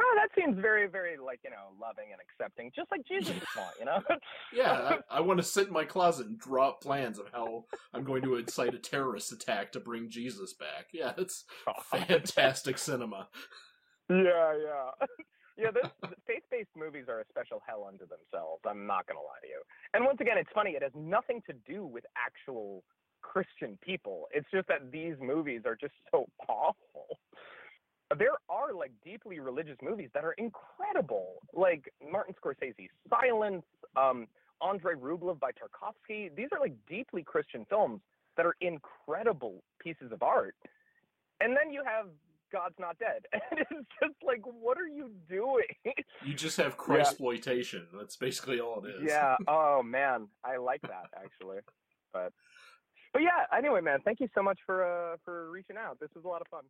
Oh, 0.01 0.15
that 0.15 0.29
seems 0.39 0.57
very, 0.57 0.87
very 0.87 1.17
like 1.17 1.39
you 1.43 1.49
know 1.49 1.75
loving 1.79 2.05
and 2.11 2.21
accepting, 2.21 2.71
just 2.73 2.89
like 2.89 3.01
Jesus 3.05 3.35
you 3.79 3.85
know. 3.85 4.01
yeah, 4.53 4.97
I, 5.09 5.17
I, 5.17 5.19
want 5.19 5.39
to 5.39 5.43
sit 5.43 5.67
in 5.67 5.73
my 5.73 5.83
closet 5.83 6.27
and 6.27 6.39
draw 6.39 6.69
up 6.69 6.81
plans 6.81 7.19
of 7.19 7.25
how 7.33 7.65
I'm 7.93 8.05
going 8.05 8.21
to 8.21 8.35
incite 8.35 8.73
a 8.73 8.79
terrorist 8.79 9.33
attack 9.33 9.73
to 9.73 9.79
bring 9.79 10.09
Jesus 10.09 10.53
back. 10.53 10.87
Yeah, 10.93 11.11
it's 11.17 11.43
oh, 11.67 11.73
fantastic 11.97 12.77
cinema. 12.77 13.27
Yeah, 14.09 14.15
yeah. 14.17 15.07
yeah, 15.59 15.71
those 15.71 15.91
faith-based 16.25 16.71
movies 16.75 17.05
are 17.09 17.19
a 17.19 17.25
special 17.29 17.61
hell 17.67 17.85
unto 17.87 18.07
themselves. 18.07 18.63
I'm 18.65 18.87
not 18.87 19.07
gonna 19.07 19.19
lie 19.19 19.43
to 19.43 19.47
you. 19.47 19.61
And 19.93 20.05
once 20.05 20.19
again, 20.21 20.37
it's 20.37 20.49
funny. 20.55 20.71
It 20.71 20.83
has 20.83 20.93
nothing 20.95 21.41
to 21.47 21.53
do 21.67 21.85
with 21.85 22.05
actual 22.15 22.83
Christian 23.21 23.77
people. 23.81 24.27
It's 24.31 24.47
just 24.51 24.67
that 24.69 24.91
these 24.91 25.15
movies 25.21 25.61
are 25.65 25.75
just 25.75 25.93
so 26.11 26.27
awful. 26.47 27.19
There 28.17 28.39
are 28.49 28.73
like 28.73 28.91
deeply 29.03 29.39
religious 29.39 29.77
movies 29.83 30.09
that 30.13 30.23
are 30.23 30.33
incredible, 30.33 31.35
like 31.53 31.93
Martin 32.09 32.33
Scorsese's 32.41 32.89
Silence, 33.09 33.65
um, 33.95 34.27
Andrei 34.65 34.95
Rublev 34.95 35.39
by 35.39 35.51
Tarkovsky. 35.51 36.33
These 36.35 36.47
are 36.51 36.59
like 36.59 36.73
deeply 36.87 37.21
Christian 37.21 37.65
films 37.69 38.01
that 38.37 38.45
are 38.45 38.55
incredible 38.61 39.61
pieces 39.79 40.11
of 40.11 40.23
art. 40.23 40.55
And 41.41 41.55
then 41.55 41.71
you 41.71 41.83
have 41.85 42.07
God's 42.51 42.75
not 42.79 42.97
dead. 42.99 43.25
And 43.51 43.59
it's 43.59 43.89
just 44.01 44.15
like, 44.25 44.41
what 44.43 44.77
are 44.77 44.87
you 44.87 45.11
doing? 45.29 45.65
You 46.25 46.33
just 46.33 46.57
have 46.57 46.75
Christ 46.75 47.11
exploitation. 47.11 47.87
Yeah. 47.91 47.99
That's 47.99 48.17
basically 48.17 48.59
all 48.59 48.83
it 48.85 48.89
is. 48.89 49.03
Yeah. 49.07 49.37
Oh 49.47 49.81
man, 49.83 50.27
I 50.43 50.57
like 50.57 50.81
that 50.81 51.07
actually. 51.15 51.59
But 52.13 52.33
but 53.13 53.21
yeah. 53.21 53.45
Anyway, 53.57 53.81
man, 53.81 53.99
thank 54.03 54.19
you 54.19 54.27
so 54.35 54.43
much 54.43 54.59
for 54.65 54.83
uh 54.83 55.17
for 55.23 55.49
reaching 55.51 55.77
out. 55.77 55.99
This 55.99 56.09
was 56.15 56.25
a 56.25 56.27
lot 56.27 56.41
of 56.41 56.47
fun. 56.47 56.63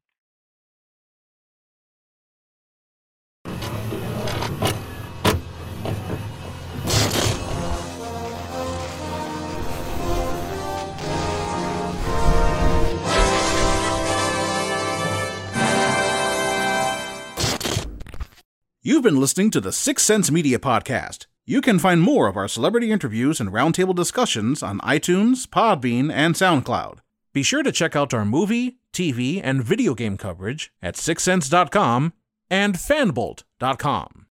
You've 18.81 19.03
been 19.03 19.19
listening 19.19 19.51
to 19.51 19.59
the 19.59 19.73
Six 19.73 20.03
Sense 20.03 20.31
Media 20.31 20.57
Podcast. 20.57 21.25
You 21.45 21.59
can 21.59 21.79
find 21.79 22.01
more 22.01 22.27
of 22.27 22.37
our 22.37 22.47
celebrity 22.47 22.91
interviews 22.91 23.41
and 23.41 23.49
roundtable 23.51 23.93
discussions 23.93 24.63
on 24.63 24.79
iTunes, 24.79 25.45
Podbean, 25.45 26.09
and 26.09 26.33
SoundCloud. 26.33 26.99
Be 27.33 27.43
sure 27.43 27.61
to 27.61 27.73
check 27.73 27.97
out 27.97 28.13
our 28.13 28.23
movie, 28.23 28.77
TV, 28.93 29.41
and 29.43 29.61
video 29.61 29.93
game 29.95 30.15
coverage 30.15 30.71
at 30.81 30.95
sixsense.com 30.95 32.13
and 32.49 32.75
fanbolt.com. 32.75 34.27